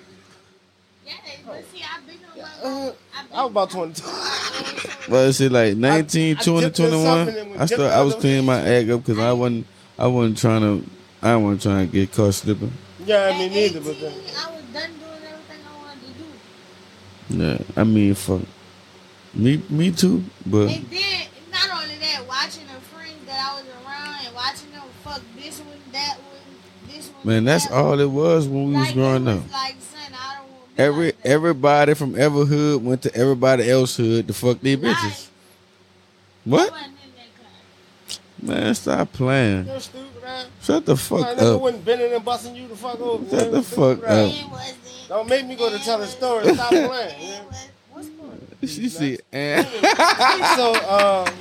[1.06, 1.12] Yeah,
[1.46, 2.92] but see, I've been on Uh.
[3.14, 4.02] I've been I was about 22.
[5.08, 7.26] But it's like 19, I 20, dipped in 21.
[7.26, 7.94] something and was I dipped started.
[7.94, 9.66] I was cleaning my act up because I wasn't.
[9.98, 10.90] I wasn't trying to.
[11.20, 12.72] I wasn't trying to get caught slipping.
[13.04, 14.12] yeah, I mean, neither, 18, but then.
[14.12, 16.00] I was done doing everything I wanted
[17.28, 17.64] to do.
[17.74, 18.40] Yeah, I mean, fuck.
[19.34, 20.24] Me, me too.
[20.46, 24.70] But And then, not only that, watching the friends that I was around and watching
[24.72, 27.26] them fuck this one, that one, this one.
[27.26, 27.84] man, that's that one.
[27.84, 29.52] all it was when we was growing it up.
[29.52, 29.76] Like,
[30.78, 34.94] Every like everybody from every hood went to everybody else hood to fuck their Right.
[34.96, 35.26] bitches.
[35.26, 36.70] I What?
[36.72, 38.20] wasn't in that class.
[38.64, 39.68] Man, stop playing.
[39.80, 40.08] Stupid.
[40.62, 41.60] Shut the fuck nigga up.
[41.60, 43.24] wasn't bending and busting you the fuck over.
[43.30, 43.50] Shut man.
[43.52, 44.08] the fuck ass.
[44.08, 44.30] up.
[44.32, 45.08] It.
[45.08, 46.54] Don't make me go to tell a story.
[46.54, 46.88] Stop playing.
[47.20, 47.42] It
[47.92, 48.38] What's going on?
[48.68, 49.66] She see, and
[50.56, 51.34] so, um,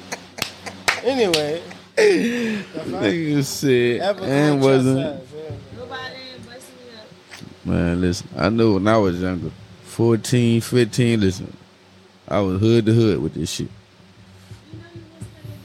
[1.04, 1.62] anyway,
[1.96, 4.98] nigga said, Ever and wasn't.
[4.98, 5.52] Nobody ain't busting me up.
[7.64, 9.52] Man, listen, I know when I was younger,
[9.84, 11.56] 14, 15, listen,
[12.28, 13.68] I was hood to hood with this shit.
[14.72, 15.62] You know you was spending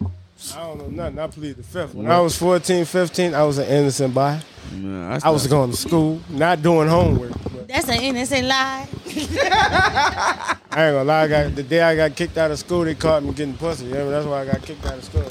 [0.00, 1.18] this like I don't know nothing.
[1.18, 1.94] I plead the fifth.
[1.94, 4.38] When I was 14, 15, I was an innocent boy.
[4.72, 7.32] Man, I was started- going to school, not doing homework.
[7.44, 8.86] But That's an innocent lie.
[9.06, 11.22] I ain't gonna lie.
[11.22, 13.86] I got the day I got kicked out of school, they caught me getting pussy.
[13.86, 15.24] You know, that's why I got kicked out of school.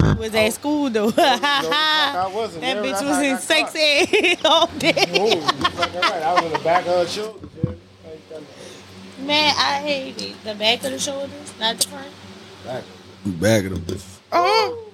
[0.00, 1.08] You was at school though.
[1.08, 2.62] No, I wasn't.
[2.62, 5.34] That you bitch was in got sex ed all Ooh, day.
[5.36, 6.22] you fucking right.
[6.22, 7.46] I was in the back of her shoulder.
[7.56, 7.76] you know.
[8.06, 8.44] I ain't done
[9.18, 9.24] that.
[9.26, 10.44] Man, I hate it.
[10.44, 12.08] The back of the shoulders, not the front.
[12.64, 12.84] Back.
[13.24, 14.18] Bag of them bitches.
[14.32, 14.88] Oh,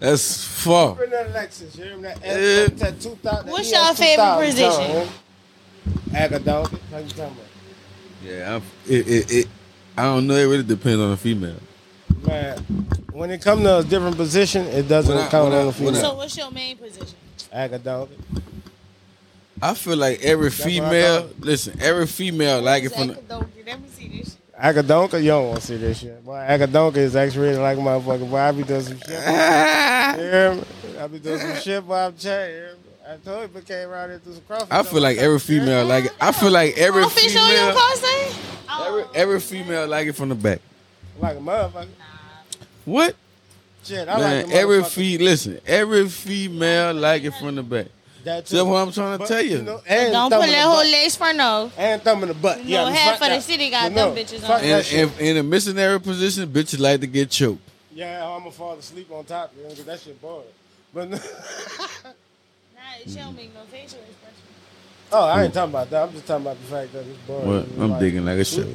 [0.00, 0.94] that's far.
[0.94, 2.02] Bring Lexus, you hear me?
[2.02, 2.34] That, Yeah.
[2.66, 4.90] that, that 2000, What's your favorite position?
[4.92, 6.68] John, huh?
[6.90, 7.34] How you talking about?
[8.24, 9.48] Yeah, I'm, it, it, it.
[9.96, 10.34] I don't know.
[10.34, 11.56] It really depends on the female.
[12.26, 12.58] Man,
[13.12, 15.72] when it comes to a different position, it doesn't When I- count I- on the
[15.72, 15.94] female.
[15.94, 17.14] So what's your main position?
[17.54, 18.08] Agadonk.
[19.60, 21.30] I feel like every what I female.
[21.40, 23.08] Listen, every female like it from.
[23.08, 24.74] The, Let me see this shit.
[24.74, 26.24] You don't want to see this shit.
[26.24, 28.28] Boy, Agadonka is actually like a motherfucker.
[28.30, 29.08] Boy, I be doing some shit.
[29.10, 30.64] You hear?
[31.00, 31.94] I be doing some shit, boy.
[31.94, 32.66] I'm telling you.
[33.08, 34.68] I told you, came around here through some crawfish.
[34.70, 36.12] I feel like every female like it.
[36.20, 37.74] I feel like every Crawfish on your female.
[37.74, 38.32] car, say?
[38.86, 40.60] Every, every female like it from the back.
[41.18, 41.86] Like a motherfucker.
[42.88, 43.14] What?
[43.84, 45.18] Shit, I Man, like every motherfucker.
[45.20, 47.86] listen, every female like it from the back.
[48.24, 49.62] That's what I'm trying to But, tell you.
[49.62, 50.90] know, and Don't thumb put in that the whole butt.
[50.90, 51.72] legs for no.
[51.78, 52.58] And thumb in the butt.
[52.64, 54.62] You yeah, know, I'm half fuck of the city got You them know, bitches on.
[54.62, 57.62] that And in a missionary position, bitches like to get choked.
[57.94, 60.44] Yeah, I'm gonna fall asleep on top, you know, 'cause that shit boring.
[60.92, 61.18] But Nah,
[63.06, 63.36] she don't mm-hmm.
[63.36, 64.42] make no facial expression.
[65.12, 66.02] oh, I ain't talking about that.
[66.08, 67.46] I'm just talking about the fact that it's boring.
[67.48, 67.66] What?
[67.84, 68.66] I'm like- digging like a shit.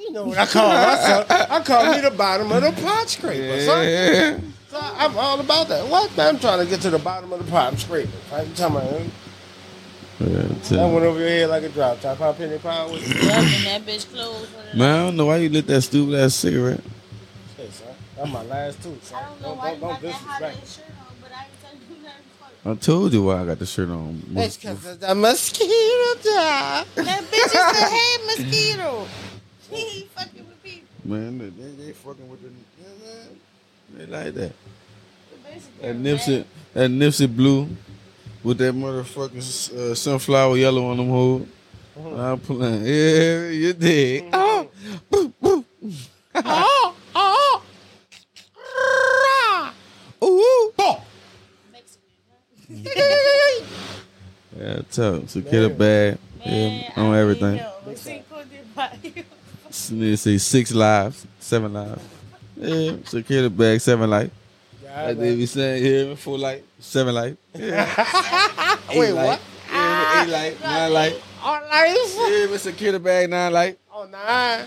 [0.00, 1.26] You know what I call myself?
[1.30, 3.60] I call me the bottom of the pot scraper.
[3.60, 3.86] son.
[3.86, 4.38] Yeah.
[4.70, 5.86] So I'm all about that.
[5.88, 6.16] What?
[6.18, 8.10] I'm trying to get to the bottom of the pot scraper.
[8.32, 8.46] Right?
[8.46, 9.02] You talking about?
[10.20, 10.26] Yeah,
[10.76, 12.18] That went over your head like a drop top.
[12.18, 13.14] How penny pound with you?
[13.28, 16.80] That bitch closed Man, I don't know why you lit that stupid ass cigarette.
[17.56, 17.88] Hey, son.
[18.16, 18.98] That's my last two.
[19.02, 19.18] Son.
[19.22, 21.44] I don't know Don't, why don't, you don't got that hot shirt on, but I
[21.44, 22.72] ain't telling you nothing.
[22.72, 24.22] I told you why I got the shirt on.
[24.36, 26.86] It's because of the mosquito job.
[26.96, 29.06] That bitch is the head mosquito.
[29.76, 30.88] He fucking with people.
[31.04, 32.48] Man, they, they, they fucking with the.
[32.80, 33.28] Yeah, man.
[33.96, 34.52] They like that.
[35.32, 36.46] The bitch is That Nipsey, mad.
[36.74, 37.68] that Nipsey blue
[38.42, 41.46] with that motherfucking uh, sunflower yellow on them hoes.
[42.16, 42.84] I'm playing.
[42.86, 44.24] Yeah, you dig.
[44.32, 44.68] Oh,
[45.10, 45.64] boo, boo.
[46.34, 47.62] oh, oh.
[50.22, 50.72] Ooh.
[51.72, 52.86] Mexican.
[54.58, 55.30] Yeah, tough.
[55.30, 56.18] So get a bag.
[56.44, 57.60] Man, Yeah, on I everything.
[59.70, 59.92] Hate him.
[59.94, 60.10] Cinco de Mayo.
[60.10, 62.02] They say six lives, seven lives.
[62.56, 64.30] Yeah, secure the bag, seven life.
[64.82, 67.36] Yeah, Like they be saying here, four life, seven life.
[67.54, 68.76] Yeah.
[68.90, 69.26] Wait, Eight what?
[69.26, 69.40] life.
[69.72, 71.22] Yeah, eight life, nine life.
[71.42, 72.16] On life?
[72.16, 73.76] Yeah, but secure the bag, nine life.
[73.92, 74.66] Oh, nine.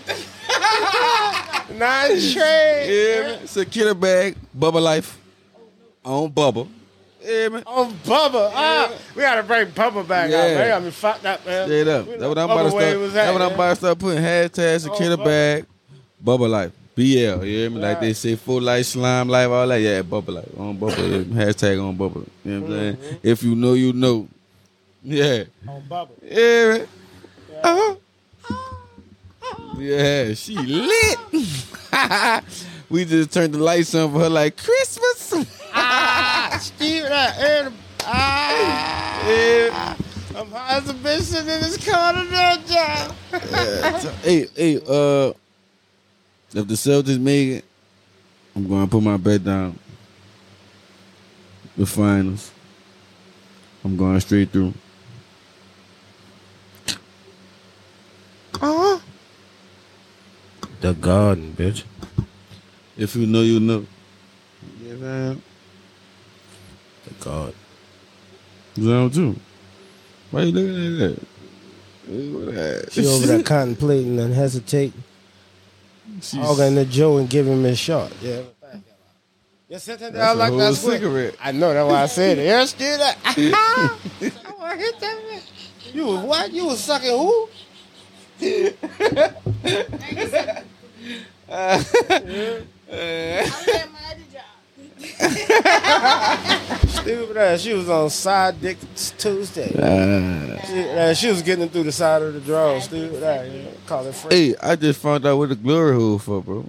[1.78, 2.86] nine trade.
[2.88, 3.46] Yeah,
[3.86, 5.18] the bag, bubble life.
[6.04, 6.68] On bubble.
[7.24, 7.62] Yeah, man.
[7.66, 8.50] On Bubba.
[8.54, 10.36] Ah, we gotta bring Bubba back Yeah.
[10.36, 10.56] out, man.
[10.58, 11.66] They got me fucked up, man.
[11.66, 12.06] Straight up.
[12.06, 13.12] That's what I'm about to Bubba start.
[13.12, 14.22] That's at, what I'm about to start putting.
[14.22, 15.66] hashtags secure the bag,
[16.20, 16.72] bubble life.
[16.94, 17.80] BL, you hear me?
[17.80, 19.80] Like they say full life, slime life, all that.
[19.80, 20.48] Yeah, bubble life.
[20.58, 21.02] On bubble.
[21.02, 22.24] yeah, Hashtag on bubble.
[22.44, 22.96] You know what I'm saying?
[22.96, 23.16] Mm-hmm.
[23.28, 24.28] If you know, you know.
[25.02, 25.44] Yeah.
[25.68, 26.08] On Bubba.
[26.22, 26.86] Yeah, man.
[27.64, 27.94] Uh-huh.
[29.78, 31.18] Yeah, she lit.
[32.90, 35.34] we just turned the lights on for her like Christmas.
[35.74, 37.72] Ah, Steve, that air.
[38.04, 39.96] Ah, yeah.
[40.36, 43.14] I'm high as a bitch sitting in this corner there, John.
[43.32, 45.32] Yeah, so- hey, hey, uh,
[46.54, 47.64] if the Celtics make it,
[48.54, 49.78] I'm going to put my bet down.
[51.76, 52.52] The finals.
[53.84, 54.72] I'm going straight through.
[58.60, 58.98] Uh-huh.
[60.80, 61.82] The garden, bitch.
[62.96, 63.84] If you know, you know.
[64.80, 65.42] Yeah, man.
[67.06, 67.54] The garden.
[68.78, 69.36] Zone two.
[70.30, 71.26] Why you looking at that?
[72.08, 72.92] Look at that.
[72.92, 75.02] She over there contemplating and hesitating.
[76.20, 78.12] She's- Hogging the Joe and giving him a shot.
[78.20, 78.42] Yeah.
[79.68, 81.00] You sitting there That's like whole that's quick.
[81.00, 81.36] cigarette.
[81.42, 82.44] I know that's why I said it.
[82.44, 83.16] Yes, do that.
[83.24, 83.88] I
[84.58, 85.40] want to hit that man.
[85.92, 86.52] You was what?
[86.52, 87.48] You was sucking who?
[91.48, 91.84] I'm at
[93.90, 94.44] my other job.
[97.00, 97.60] Stupid ass.
[97.60, 98.78] She was on side dick
[99.18, 99.70] Tuesday.
[99.76, 100.60] Ah.
[100.66, 102.78] She, uh, she was getting through the side of the draw.
[102.80, 103.46] Stupid ass.
[103.52, 103.70] Yeah.
[103.86, 104.34] Call it free.
[104.50, 106.68] Hey, I just found out what the glory hole for, bro.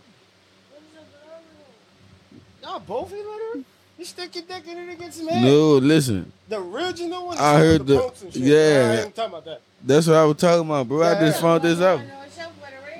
[2.61, 3.63] Y'all both in her?
[3.97, 5.43] You stick your dick in it some head.
[5.43, 6.31] No, listen.
[6.49, 7.37] The original one.
[7.37, 8.97] I heard the- pumps yeah.
[8.99, 9.61] I ain't talking about that.
[9.83, 11.03] That's what I was talking about, bro.
[11.03, 12.01] I just found this out.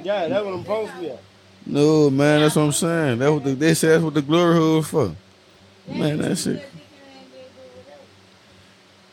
[0.04, 1.20] Yeah, that's what I'm supposed to be at.
[1.66, 3.20] No, man, that's what I'm saying.
[3.20, 5.16] That's what the, they say that's what the glory hole for.
[5.88, 6.64] Man, that shit.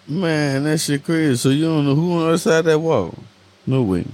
[0.09, 1.37] Man, that shit crazy.
[1.37, 3.15] So you don't know who on the other side of that wall?
[3.67, 4.05] No way.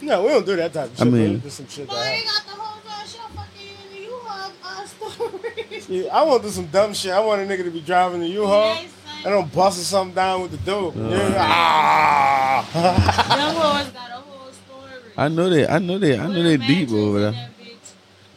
[0.00, 1.06] No, we don't do that type of shit.
[1.06, 3.68] I mean- we do some shit Boy, that they got the whole uh, show fucking
[3.92, 5.54] in the U-Haul uh, story.
[5.88, 7.12] Yeah, I want to do some dumb shit.
[7.12, 8.90] I want a nigga to be driving the U-Haul Yes,
[9.22, 9.32] son.
[9.32, 10.96] and I'm busting something down with the dope.
[10.96, 11.00] Uh.
[11.08, 11.34] Yeah.
[11.38, 12.68] Ah.
[12.74, 15.12] Them got a whole story.
[15.16, 15.66] I know they.
[15.66, 16.18] I know they.
[16.18, 17.48] I know With they deep over there.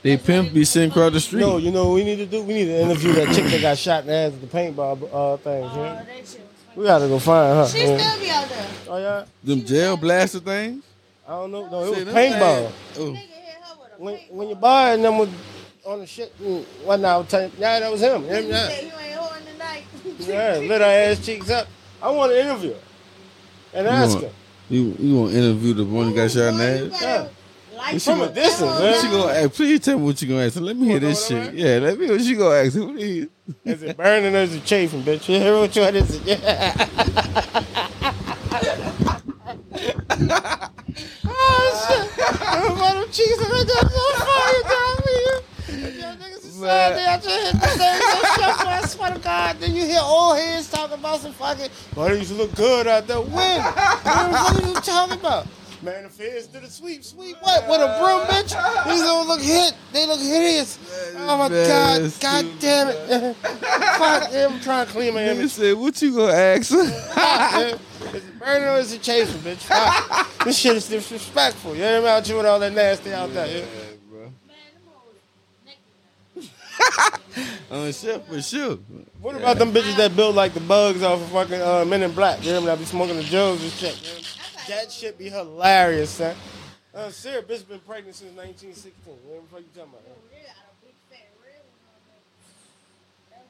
[0.01, 1.41] They That's pimp they be sitting across the street.
[1.41, 2.41] no, you know what we need to do?
[2.43, 4.93] We need to interview that chick that got shot in the ass with the paintball
[5.13, 5.69] uh, things.
[5.73, 6.03] Oh, Yeah?
[6.75, 7.67] That shit was We gotta go find her.
[7.67, 8.67] She still be out there.
[8.89, 9.25] Oh yeah?
[9.43, 10.83] Them jail blaster things.
[11.27, 11.69] I don't know.
[11.69, 12.71] No, it was See, them paintball.
[12.95, 13.29] Nigga hit
[13.61, 14.31] her with a When, paintball.
[14.31, 15.29] when you buy and them was
[15.85, 18.23] on the shit and whatnot, I yeah, that was him.
[18.23, 18.67] him You yeah.
[18.67, 19.85] said you ain't holding the knife.
[20.27, 21.67] yeah, lit her ass cheeks up.
[22.01, 22.79] I want to interview her
[23.73, 24.31] and ask want- her.
[24.69, 27.01] you you want to interview the one that got shot in the ass?
[27.01, 27.29] better
[27.81, 28.91] like From a distance, man.
[28.91, 29.51] What you gonna ask?
[29.53, 30.59] Please tell me what you gonna ask.
[30.59, 31.53] Let me hear this shit.
[31.53, 32.73] Yeah, let me hear what you gonna ask.
[32.73, 32.95] Who?
[33.65, 35.27] Is it burning or is it chafing, bitch?
[35.27, 36.21] You hear what you is it?
[36.27, 36.73] Yeah.
[41.25, 42.07] oh shit!
[42.21, 45.41] About them cheeks and I got so fire down here.
[45.99, 46.95] Y'all niggas is sad.
[46.95, 48.01] They out there hitting the same.
[48.67, 49.59] I swear to God.
[49.59, 51.69] Then you hear old heads talking about some fucking.
[51.95, 53.21] Boy, they used to look good out there.
[53.21, 53.61] When?
[53.61, 55.47] What are you talking about?
[55.83, 57.67] Man, the feds did a sweep, sweep what?
[57.67, 58.85] With a broom, bitch?
[58.85, 59.73] These don't look hit.
[59.91, 60.77] They look hideous.
[61.17, 62.01] Oh my Man, God.
[62.01, 62.11] God
[62.45, 62.59] stupid.
[62.59, 63.35] damn it.
[63.97, 65.49] Fuck, I'm trying to clean my image.
[65.49, 66.81] said, "What you gonna ask?" Is
[68.15, 69.57] it burning or is it chasing, bitch?
[69.57, 70.43] Fuck.
[70.45, 71.75] this shit is disrespectful.
[71.75, 73.47] You ain't out here with all that nasty out there.
[73.47, 73.65] Yeah?
[74.09, 74.19] bro.
[74.19, 74.31] Man,
[74.73, 74.83] them
[76.35, 76.49] hoes
[77.25, 77.71] naked.
[77.71, 78.77] On shit for sure.
[79.19, 82.11] What about them bitches that build like the bugs off of fucking uh, Men in
[82.11, 82.43] Black?
[82.45, 84.27] You know that be smoking the jugs and shit.
[84.67, 84.81] You know?
[84.81, 86.35] That shit be hilarious, son.
[86.93, 88.91] Uh, Sarah, bitch been pregnant since 1916.
[89.05, 90.03] What the fuck you talking about?
[90.29, 93.43] They got a big fat real one on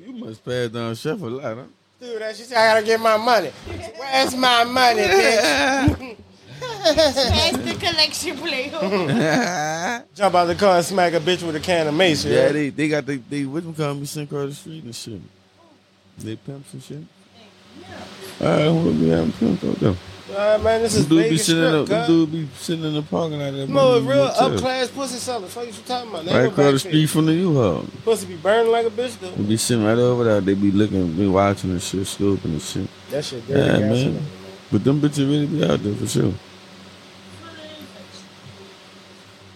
[0.00, 0.06] there.
[0.06, 1.64] You must pass down chef a lot, huh?
[2.00, 3.50] Dude, that she said I gotta get my money.
[3.96, 6.16] Where's my money, bitch?
[6.60, 8.72] Pass the collection plate.
[10.14, 12.24] Jump out the car and smack a bitch with a can of mace.
[12.24, 14.84] yeah, Yeah, they they got the they what them call me sitting across the street
[14.84, 15.20] and shit.
[16.18, 16.98] They pimps and shit.
[17.80, 18.46] Yeah.
[18.46, 19.94] Alright, who be having pimps out there?
[20.34, 22.08] Right, man, this is dude be sitting in the script, them cuz.
[22.08, 23.66] dude be sitting in the parking lot there.
[23.68, 25.54] No, real up class pussy sellers.
[25.54, 26.24] What you talking about?
[26.24, 27.86] They Right across the street from the U-Haul.
[28.02, 29.30] Pussy be burning like a bitch though.
[29.30, 30.40] They be sitting right over there.
[30.40, 32.88] They be looking, be watching and shit, scooping and shit.
[33.10, 33.60] That shit dirty.
[33.60, 34.26] Yeah, man.
[34.72, 36.34] But them bitches really be out there for sure.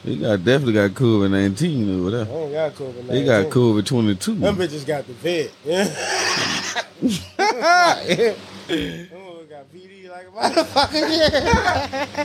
[0.05, 2.25] They got definitely got COVID nineteen over there.
[2.25, 2.39] there.
[2.45, 3.07] Ain't got COVID.
[3.09, 4.37] They got COVID twenty two.
[4.37, 5.51] Them bitches got the vet.
[8.69, 9.05] Yeah.
[9.15, 9.73] Oh, got
[10.19, 10.93] like motherfucker.
[10.95, 12.25] Yeah.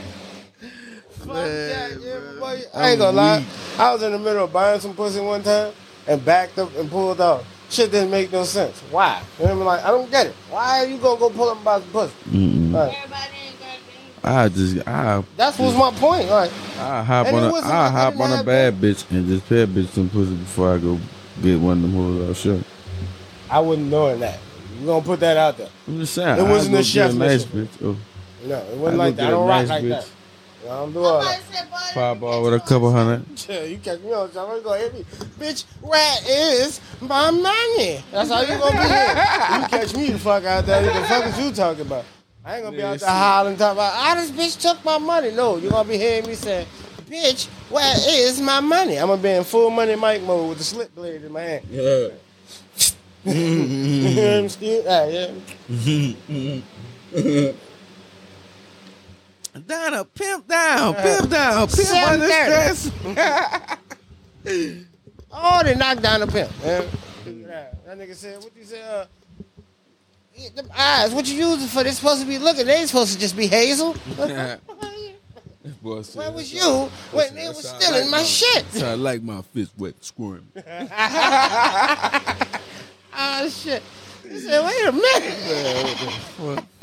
[1.10, 2.60] Fuck that, yeah, boy.
[2.74, 3.44] I ain't gonna lie.
[3.78, 5.72] I was in the middle of buying some pussy one time
[6.06, 7.46] and backed up and pulled off.
[7.70, 8.78] Shit didn't make no sense.
[8.90, 9.22] Why?
[9.38, 9.64] You know what I mean?
[9.64, 10.34] Like, I don't get it.
[10.50, 12.14] Why are you gonna go pull up and buy some pussy?
[12.30, 12.72] Mm-mm.
[12.72, 14.24] Like, Everybody ain't got things.
[14.24, 16.28] I just I that's what's my point.
[16.28, 19.48] Like, I hop on it a like hop on a have bad bitch and just
[19.48, 20.98] pay a bitch some pussy before I go
[21.42, 22.60] get one of them hoes out sure.
[23.50, 24.38] I wouldn't know that.
[24.80, 25.68] You gonna put that out there?
[25.86, 26.38] I'm just saying.
[26.38, 27.68] It wasn't I a go chef get a nice bitch.
[27.82, 27.96] Oh,
[28.44, 29.22] No, it wasn't go like that.
[29.22, 29.88] get I a don't nice rock like bitch.
[29.90, 30.08] that.
[30.64, 31.40] I don't do all that.
[31.52, 33.24] said, boy, five ball with a couple hundred.
[33.48, 34.50] Yeah, you catch me on time.
[34.50, 35.04] I'm gonna hit me,
[35.38, 35.64] bitch.
[35.82, 38.02] Where is my money?
[38.10, 39.60] That's how you gonna be here.
[39.60, 40.82] You catch me the fuck out there.
[40.82, 42.04] What the fuck is you talking about?
[42.44, 43.14] I ain't gonna be Yeah, out there see.
[43.14, 43.92] hollering talking about.
[43.94, 45.30] Ah, this bitch took my money.
[45.32, 46.66] No, you're gonna be hearing me say,
[47.10, 48.96] bitch, where is my money?
[48.98, 51.64] I'm gonna be in full money mic mode with the slip blade in my hand.
[51.70, 52.08] Yeah.
[53.24, 54.84] Him still?
[54.88, 55.30] Ah, yeah.
[59.66, 62.74] Down a pimp down, pimp down, pimp under thirty.
[62.74, 62.90] stress.
[65.36, 66.50] Oh, they knocked down the pimp.
[66.62, 66.86] Man.
[67.86, 68.80] That nigga said, what you say?
[68.82, 69.06] Uh,
[70.54, 71.82] them eyes, what you using for?
[71.82, 72.66] They supposed to be looking.
[72.66, 73.96] They ain't supposed to just be hazel.
[75.82, 78.82] Boy said, Where was you when they was stealing like my shit?
[78.82, 80.46] I like my fist wet, squirming.
[83.16, 83.82] Oh shit.
[84.28, 85.98] He said, wait a minute.
[86.38, 86.64] What?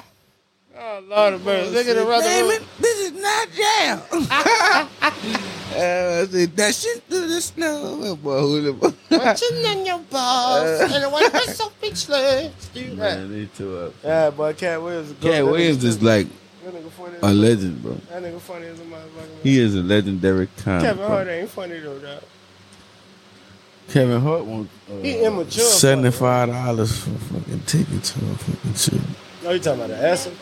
[0.84, 1.70] Oh Lord of mercy.
[1.76, 2.48] Look at the rest Damn
[2.80, 4.06] this is not jail.
[4.32, 8.16] uh, I said, that shit through the snow.
[8.16, 8.74] Boy, who the
[9.12, 10.82] Watching in your balls.
[10.82, 12.72] And the one was so speechless.
[12.96, 13.94] Man, they too up.
[14.04, 15.12] Yeah, boy, Katt Williams.
[15.12, 15.18] is.
[15.20, 16.28] Katt Williams is like
[16.64, 17.16] That nigga funny.
[17.18, 17.94] as- a legend, bro.
[18.10, 19.44] That nigga funny as a motherfucker.
[19.44, 20.84] He is a legendary comic.
[20.84, 21.06] Kevin.
[21.08, 22.24] Hart ain't funny though, dog.
[23.92, 29.02] Kevin Hart wants uh, He immature, seventy-five dollars for fucking ticket to a fucking shit.
[29.44, 30.34] No, you talking about the Essen?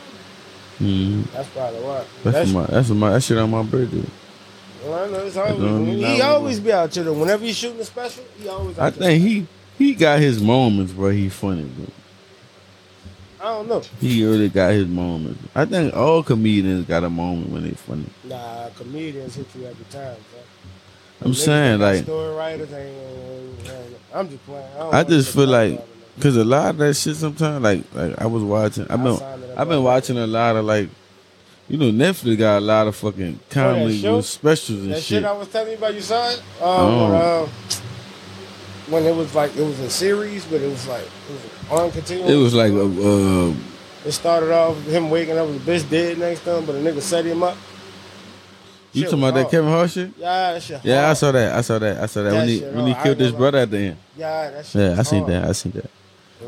[0.80, 1.36] Mm-hmm.
[1.36, 2.06] That's probably why.
[2.24, 4.04] That's, That's, my that's my that shit on my birthday.
[4.86, 7.04] well, I know it's always, he always be out there.
[7.06, 7.14] though.
[7.14, 9.48] Whenever he's shooting a special, he always out I think he
[9.78, 11.88] he got his moments where he funny, bro.
[13.42, 13.82] I don't know.
[14.02, 15.42] He really got his moments.
[15.56, 18.06] I think all comedians got a moment when they funny.
[18.26, 20.18] Nah, comedians hit you every time.
[20.32, 20.42] Bro.
[21.22, 22.88] I'm saying like, story writers ain't.
[22.88, 24.66] ain't- ain't- I'm just playing.
[24.78, 25.82] don't I just feel like,
[26.20, 28.88] cause a lot of that shit sometimes, like, like I was watching.
[28.90, 30.90] I've been, signed it up I've been watching a lot of like,
[31.68, 34.16] you know, Netflix got a lot of fucking comedy show?
[34.18, 35.04] with specials and That shit.
[35.22, 36.40] shit I was telling you about, you saw it?
[36.40, 37.04] Um, Oh.
[37.04, 37.48] when, uh,
[38.90, 41.92] when it was like, it was a series, but it was like, it was on
[41.92, 42.32] continuous.
[42.32, 43.54] It was like a, uh,
[44.06, 46.74] It started off with him waking up with the bitch dead next to him, but
[46.76, 47.56] a nigga set him up.
[49.00, 49.52] You Shit talking was about that.
[49.52, 50.12] Kevin Hart shit?
[50.18, 51.56] Yeah, that shit Yeah, I saw that.
[51.56, 51.98] I saw that.
[52.02, 53.98] I saw that, That when he shit when he killed his brother at the end.
[54.18, 55.34] Yeah, that shit Yeah, was I seen hard.
[55.34, 55.50] that.
[55.50, 55.90] I seen that.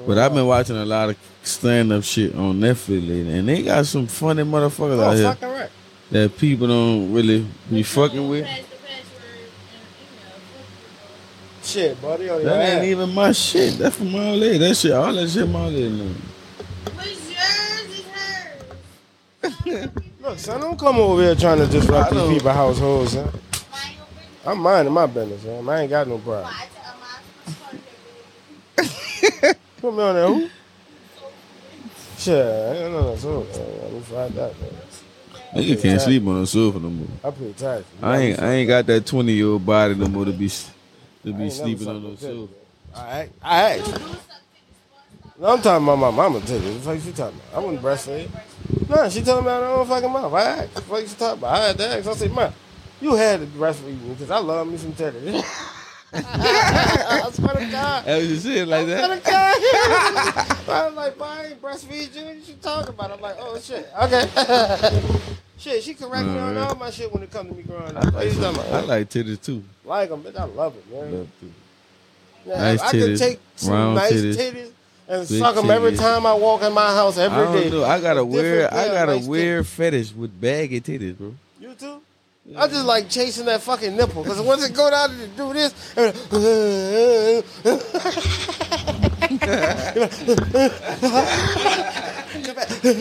[0.07, 3.61] But I've been watching a lot of stand up shit on Netflix lately, and they
[3.63, 5.69] got some funny motherfuckers oh, out Oh, here fucking right.
[6.11, 8.45] that people don't really be fucking with.
[8.45, 9.39] Pass the password
[11.57, 12.29] and Shit, buddy.
[12.29, 12.85] On your That ain't ass.
[12.85, 13.77] even my shit.
[13.77, 14.57] That's from my lady.
[14.59, 15.89] That shit, all that shit, my lady.
[15.89, 16.15] know.
[16.95, 18.05] What's yours
[19.43, 19.89] is hers.
[20.21, 23.23] Look, son, don't come over here trying to disrupt I these people's households, son.
[23.25, 24.45] Mind your business.
[24.45, 25.69] I'm minding my business, man.
[25.69, 26.45] I ain't got no problem.
[26.47, 30.49] I tell my husband, Put me on there, who?
[32.19, 33.15] Shit, I don't know.
[33.15, 34.71] So, let me find out, man.
[35.55, 37.07] Nigga can't sleep on the sofa no more.
[37.23, 37.85] I pay taxes.
[38.01, 41.33] I ain't, I ain't got that twenty year old body no more to be, to
[41.33, 42.27] be sleeping on no sofa.
[42.27, 42.49] titties.
[42.95, 44.01] I act, I act.
[45.41, 46.65] No, I'm talking about my mama titties.
[46.65, 47.63] What the fuck you talking about?
[47.63, 48.29] I wouldn't breastfeed.
[48.87, 50.31] No, she told me out of her own fucking mouth.
[50.33, 50.75] I asked.
[50.75, 51.55] What the fuck you talking about?
[51.55, 52.07] I had to ask.
[52.07, 52.53] I said, man,
[53.01, 55.43] you had to breastfeed me because I love me some titties.
[56.13, 58.05] I swear to God.
[58.05, 59.55] That was just shit like I swear to God.
[60.69, 62.23] I was like, boy, I ain't breastfeed you.
[62.23, 63.11] What you talking about?
[63.11, 63.89] I'm like, oh, shit.
[63.99, 65.01] Okay.
[65.57, 66.67] shit, she correct me on mm-hmm.
[66.67, 68.03] all my shit when it comes to me growing up.
[68.03, 68.67] You talking like.
[68.67, 69.63] I like titties too.
[69.85, 70.37] like them, bitch.
[70.37, 71.11] I love it, man.
[71.11, 71.27] Love.
[72.45, 74.71] Yeah, Nice I could titties, take some nice titties, titties,
[75.07, 75.99] and big suck them every titties.
[75.99, 77.69] time I walk in my house I every don't day.
[77.69, 77.83] know.
[77.83, 81.35] I got a weird, I got a nice weird fetish with baggy titties, bro.
[81.59, 82.01] You too?
[82.57, 85.95] I just like chasing that fucking nipple because once it go down to do this,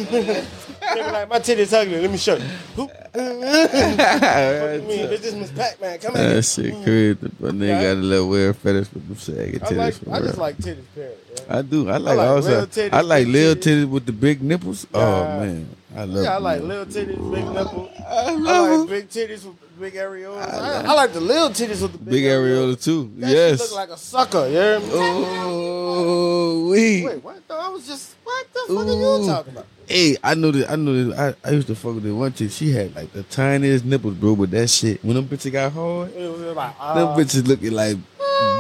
[0.00, 2.00] like, my titties ugly.
[2.00, 2.44] Let me show you.
[3.12, 5.10] What you mean?
[5.10, 5.98] This is Miss Pac-Man.
[5.98, 6.34] Come here.
[6.34, 9.94] That shit crazy, but nigga got a little weird fetish with them saggy I like.
[10.10, 10.84] I just like titties.
[10.94, 11.18] Period.
[11.50, 11.58] Yeah.
[11.58, 11.88] I do.
[11.88, 12.66] I like, like also.
[12.66, 13.84] titties, I like little titties.
[13.84, 14.86] titties with the big nipples.
[14.94, 16.24] Oh man, I love.
[16.24, 16.42] Yeah, I them.
[16.44, 17.90] like little titties, big nipples.
[17.98, 20.52] I I love like big titties with big areolas.
[20.52, 23.10] I, I like the little titties with the big, big areola too.
[23.16, 23.60] That yes.
[23.60, 24.46] look like a sucker.
[24.46, 24.92] You me?
[24.92, 27.04] oh, we.
[27.04, 27.48] Wait, what?
[27.48, 29.66] The, I was just what the fuck are you talking about?
[29.88, 30.70] Hey, I know that.
[30.70, 31.36] I know that.
[31.44, 32.52] I, I used to fuck with this one chick.
[32.52, 34.36] She had like the tiniest nipples, bro.
[34.36, 37.72] But that shit, when them bitches got hard, It was like them uh, bitches looking
[37.72, 37.96] like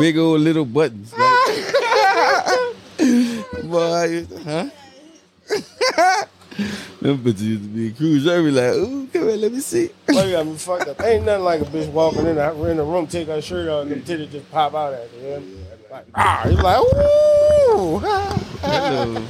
[0.00, 1.12] big old little buttons.
[1.12, 1.20] Like,
[3.64, 4.68] boy, huh?
[7.00, 8.26] them bitches used to be a cruise.
[8.26, 9.90] I be like, ooh, come here, let me see.
[10.06, 11.00] Boy, you got me fucked up.
[11.02, 13.82] Ain't nothing like a bitch walking in the, in the room, take her shirt off,
[13.82, 15.40] and them titties just pop out at you.
[15.40, 15.56] me?
[15.90, 17.98] Like, ah, you like, ooh.
[18.60, 19.24] Hello.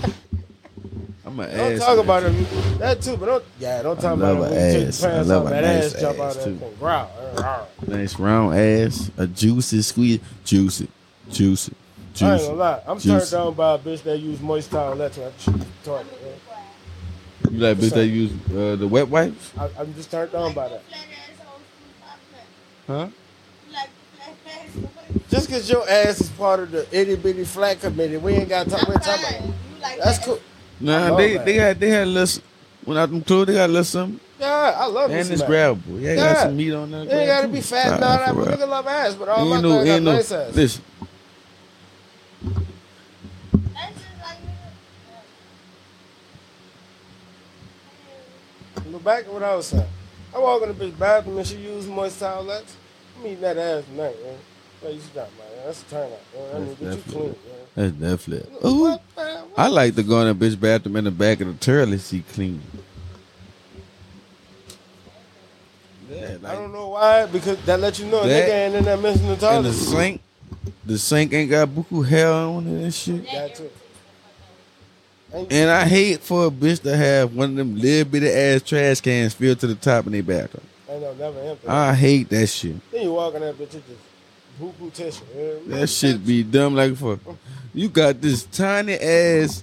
[1.24, 1.78] I'm an Don't ass.
[1.78, 1.98] talk man.
[2.04, 2.78] about it.
[2.78, 3.44] That too, but don't.
[3.60, 5.00] Yeah, don't talk about it when you take ass.
[5.00, 5.50] pants I love off.
[5.50, 6.50] That nice ass jump ass, of too.
[6.54, 6.74] that thing.
[6.78, 7.68] Growl.
[7.86, 10.88] Nice round ass, a juicy squeeze, juicy,
[11.30, 11.72] juicy,
[12.20, 12.44] I ain't juicy.
[12.46, 12.80] gonna lie.
[12.86, 13.30] I'm Juicy.
[13.30, 16.06] turned on by a bitch that use moist towelettes when I shoot the toilet.
[17.50, 19.52] You like bitch that use uh, the wet wipes?
[19.58, 20.82] I, I'm just turned on by that.
[20.84, 20.98] Flat
[21.30, 22.06] assholes too
[22.86, 23.08] popular.
[23.08, 23.08] Huh?
[23.66, 25.30] You like the flat assholes?
[25.30, 28.64] Just because your ass is part of the itty bitty flat committee, we ain't got
[28.64, 28.86] to talk.
[28.86, 29.54] We're talking about.
[29.80, 30.26] Like That's that.
[30.26, 30.40] cool.
[30.80, 31.44] Nah, they that.
[31.46, 32.42] they had they had a little
[32.84, 34.20] when I them clothes they got a little something.
[34.38, 35.26] Yeah, I love this.
[35.30, 36.00] And it's grabbable.
[36.00, 36.32] Yeah, Yeah.
[36.32, 37.04] got some meat on there.
[37.04, 39.14] You ain't gotta be fat and all that, but Ain't nigga love ass.
[39.14, 40.12] But all my no, got no.
[40.14, 40.54] nice ass.
[40.54, 40.82] Listen,
[43.74, 44.38] That's just like
[48.90, 49.86] Look back at what I was saying.
[50.34, 52.72] I walk in the bitch bathroom and she use moist towelettes.
[53.18, 54.38] I'm eating that ass tonight, man.
[54.80, 55.46] What you about, man?
[55.64, 56.54] That's a turn out, man.
[56.54, 57.36] I mean, get you definitely- clean,
[57.76, 57.92] that's
[58.24, 58.68] definitely.
[58.70, 59.36] Ooh, What, man?
[59.42, 59.58] What?
[59.58, 62.24] I like to go in the bitch bathroom in the back of the toilet see
[62.32, 62.62] clean.
[66.10, 68.84] Yeah, I don't know why, because that let you know a That- nigga ain't in
[68.84, 69.56] there missing the toilet.
[69.58, 70.20] And the sink,
[70.84, 73.24] the sink ain't got buku hair on it and shit.
[73.30, 73.70] That too.
[75.32, 79.00] And I hate for a bitch to have one of them little bitty ass trash
[79.00, 80.64] cans filled to the top in their bathroom.
[80.88, 81.68] Ain't no never empty.
[81.68, 82.76] I hate that shit.
[82.90, 84.00] then you walk in that bitch, it just
[84.58, 85.24] boo boo tissue.
[85.34, 85.62] you?
[85.68, 87.20] That shit be dumb like fuck.
[87.72, 89.62] You got this tiny ass,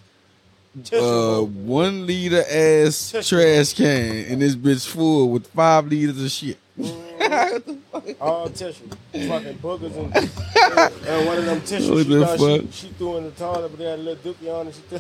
[0.94, 6.58] uh, one liter ass trash can, and this bitch full with five liters of shit.
[8.22, 8.88] All tissue.
[9.12, 10.16] Fucking boogers and,
[11.08, 13.80] and one of them tissues What she the she, she threw in the toilet, but
[13.80, 14.76] they had a little dookie on it.
[14.76, 14.98] She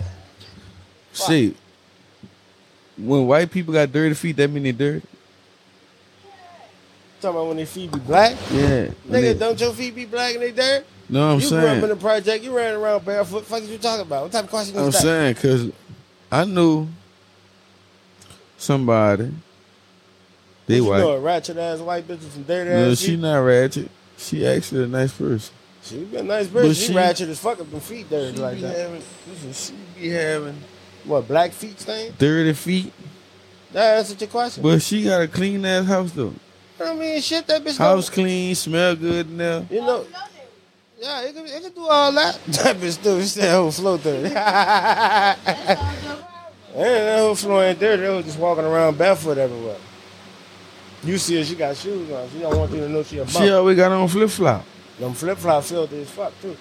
[1.17, 1.55] threw, See,
[2.97, 5.05] when white people got dirty feet, that mean they dirty.
[7.21, 8.35] Talking about when their feet be black.
[8.51, 8.87] Yeah.
[9.09, 10.85] Nigga, don't your feet be black and they dirt?
[11.09, 11.89] No, I'm you grew up in saying.
[11.89, 12.43] the project.
[12.43, 13.45] You ran around barefoot.
[13.45, 14.23] Fuck is you talking about?
[14.23, 15.71] What type of question I'm is saying because
[16.31, 16.87] I knew
[18.57, 19.31] somebody.
[20.67, 20.99] They you white.
[20.99, 23.19] know a ratchet ass white bitch with some dirty No, ass she feet.
[23.19, 23.89] not ratchet.
[24.17, 25.53] She actually a nice person.
[25.81, 26.75] She be a nice But bitch.
[26.75, 28.77] She, she- ratchet as fuck if them feet dirty like be that.
[28.77, 29.53] having, listen,
[29.95, 30.57] she be having
[31.07, 32.13] What black feet stain?
[32.19, 32.93] dirty feet,
[33.71, 34.61] That answered your question.
[34.61, 36.33] but she got a clean ass house though.
[36.83, 37.77] I mean, shit, that bitch.
[37.77, 39.65] House clean, smell good now.
[39.71, 40.05] You know,
[40.99, 42.39] yeah, it can, it can do all that.
[42.47, 44.29] That bitch still, she said, oh, whole flow dirty.
[44.29, 46.11] That's all
[46.75, 48.03] And the that whole floor ain't dirty.
[48.03, 49.77] They was just walking around barefoot everywhere.
[51.03, 52.29] You see her, she got shoes on.
[52.29, 53.33] She don't want you to know she a bum.
[53.33, 54.65] She always got on flip flop.
[54.99, 56.57] Them flip flops filthy as fuck too.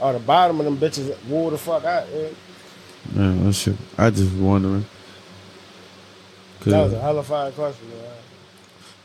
[0.00, 2.06] Or the bottom of them bitches wore the fuck out.
[3.12, 3.18] Yeah.
[3.20, 3.76] Man, that's shit.
[3.98, 4.84] I just wondering.
[6.64, 7.88] That was a Cause, hella fire question.
[7.90, 7.98] Man.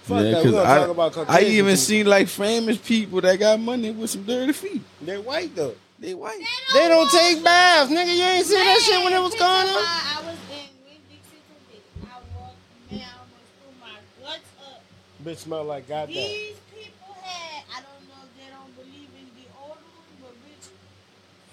[0.03, 0.37] Fuck yeah, that.
[0.37, 1.77] We 'cause gonna I, talk about I even people.
[1.77, 4.81] seen like famous people that got money with some dirty feet.
[5.01, 5.75] They white though.
[5.99, 6.39] They white.
[6.73, 8.15] They don't take baths, nigga.
[8.15, 9.83] You ain't see that shit when it was Man, going on.
[9.83, 11.83] I was in Winn-Dixie today.
[12.07, 12.55] I walked,
[12.89, 14.81] man, I almost threw my guts up.
[15.25, 16.15] Bitch smell like goddamn.
[16.15, 20.71] These people had, I don't know if they don't believe in deodorant, but bitch,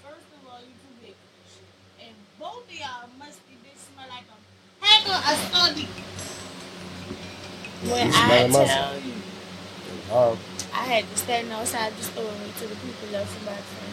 [0.06, 1.16] first of all, you too big.
[2.06, 4.38] And both of y'all must be, bitch, smell like a
[5.06, 5.88] pack of.
[7.90, 9.12] When I smell my- tell you,
[10.10, 10.38] Oh,
[10.72, 13.92] I had to stand outside the store until the people left from my friend.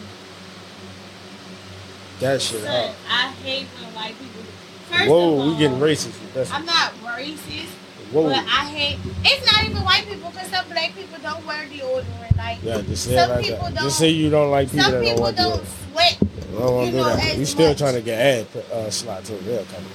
[2.20, 2.94] that shit Son, hot.
[3.08, 4.42] I hate when white people.
[4.88, 6.50] First of Whoa, all, we getting racist with this.
[6.52, 7.70] I'm not racist,
[8.12, 8.28] Whoa.
[8.28, 8.98] but I hate.
[9.24, 12.36] It's not even white people because some black people don't wear deodorant.
[12.36, 13.74] Like Yeah, just say it some like people that.
[13.74, 13.84] don't.
[13.84, 15.66] Just say you don't like people some that don't people want don't to.
[15.92, 16.18] sweat.
[16.20, 17.18] I don't want you to do that.
[17.26, 19.90] as We still trying to get ad uh, slots over there coming.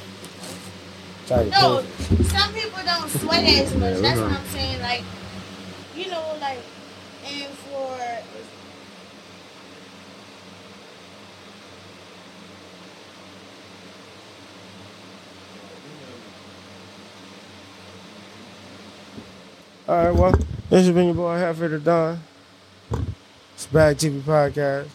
[1.29, 1.83] Trying to No,
[2.23, 3.97] some people don't sweat as much.
[3.97, 4.81] Yeah, That's we're what I'm saying.
[4.81, 5.03] Like,
[5.95, 6.57] you know, like,
[7.23, 7.99] and for
[19.87, 20.31] All right, well,
[20.71, 22.23] this has been your boy Half of the Dawn.
[23.53, 24.87] It's Bag TV Podcast.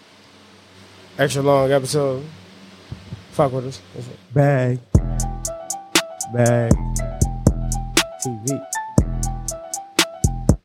[1.16, 2.24] Extra long episode.
[3.30, 3.80] Fuck with us.
[3.94, 4.34] That's it.
[4.34, 4.80] Bag.
[6.34, 7.13] TV.